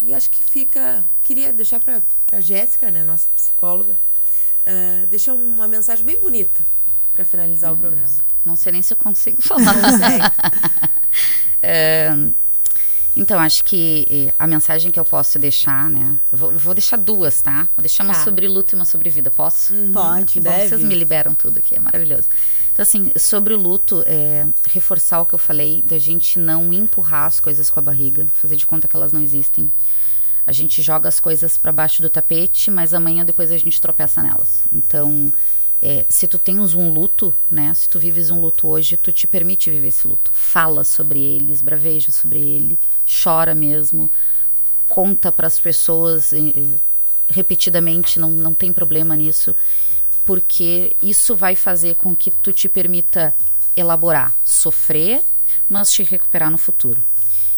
[0.00, 1.04] e acho que fica.
[1.22, 2.00] Queria deixar para
[2.30, 6.64] a Jéssica, né, nossa psicóloga, uh, deixar uma mensagem bem bonita
[7.12, 8.08] para finalizar o programa.
[8.44, 9.74] Não sei nem se eu consigo falar.
[11.60, 12.08] é,
[13.14, 16.16] Então, acho que a mensagem que eu posso deixar, né?
[16.30, 17.68] Vou, vou deixar duas, tá?
[17.76, 18.24] Vou deixar uma tá.
[18.24, 19.30] sobre luto e uma sobre vida.
[19.30, 19.74] Posso?
[19.74, 19.92] Uhum.
[19.92, 20.68] Pode, que deve.
[20.68, 22.28] Vocês me liberam tudo aqui, é maravilhoso.
[22.72, 27.26] Então, assim, sobre o luto, é, reforçar o que eu falei, da gente não empurrar
[27.26, 29.70] as coisas com a barriga, fazer de conta que elas não existem.
[30.46, 34.22] A gente joga as coisas para baixo do tapete, mas amanhã depois a gente tropeça
[34.22, 34.62] nelas.
[34.72, 35.30] Então,
[35.82, 37.74] é, se tu tens um luto, né?
[37.74, 40.30] Se tu vives um luto hoje, tu te permite viver esse luto.
[40.32, 42.78] Fala sobre ele, esbraveja sobre ele,
[43.22, 44.08] chora mesmo,
[44.88, 46.32] conta para as pessoas
[47.28, 49.56] repetidamente, não, não tem problema nisso,
[50.24, 53.34] porque isso vai fazer com que tu te permita
[53.74, 55.22] elaborar, sofrer,
[55.68, 57.02] mas te recuperar no futuro.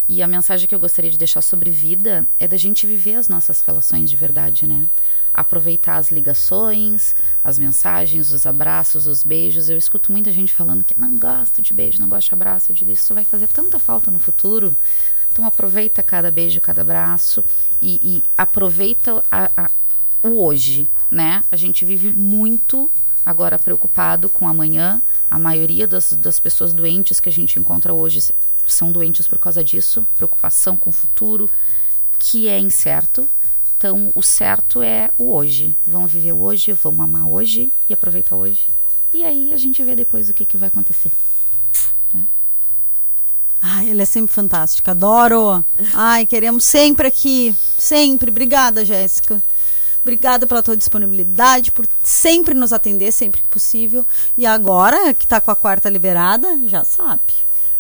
[0.09, 3.29] E a mensagem que eu gostaria de deixar sobre vida é da gente viver as
[3.29, 4.87] nossas relações de verdade, né?
[5.35, 9.69] aproveitar as ligações, as mensagens, os abraços, os beijos.
[9.69, 12.71] Eu escuto muita gente falando que não gosto de beijo, não gosto de abraço.
[12.71, 14.75] Eu digo, isso vai fazer tanta falta no futuro.
[15.33, 17.45] Então aproveita cada beijo, cada abraço
[17.83, 19.71] e, e aproveita a, a,
[20.23, 21.43] o hoje, né?
[21.51, 22.89] A gente vive muito
[23.27, 25.03] agora preocupado com amanhã.
[25.29, 28.21] A maioria das, das pessoas doentes que a gente encontra hoje
[28.67, 31.51] são doentes por causa disso, preocupação com o futuro,
[32.19, 33.29] que é incerto.
[33.77, 35.77] Então, o certo é o hoje.
[35.87, 38.67] Vamos viver hoje, vamos amar hoje e aproveitar hoje.
[39.13, 41.13] E aí a gente vê depois o que, que vai acontecer.
[43.67, 45.65] Ai, ela é sempre fantástica, adoro.
[45.95, 48.31] Ai, queremos sempre aqui, sempre.
[48.31, 49.43] Obrigada, Jéssica.
[50.03, 54.05] Obrigada pela tua disponibilidade, por sempre nos atender, sempre que possível.
[54.37, 57.23] E agora, que tá com a quarta liberada, já sabe.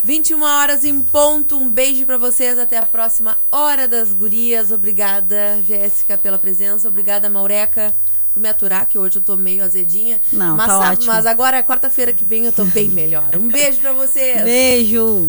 [0.04, 1.56] 21 horas em ponto.
[1.56, 2.58] Um beijo para vocês.
[2.58, 4.70] Até a próxima Hora das Gurias.
[4.70, 6.86] Obrigada, Jéssica, pela presença.
[6.88, 7.94] Obrigada, Maureca,
[8.32, 10.20] por me aturar, que hoje eu tô meio azedinha.
[10.30, 11.06] Não, mas, tá ótimo.
[11.06, 13.34] mas agora, quarta-feira que vem, eu tô bem melhor.
[13.34, 14.44] Um beijo para vocês.
[14.44, 15.28] Beijo.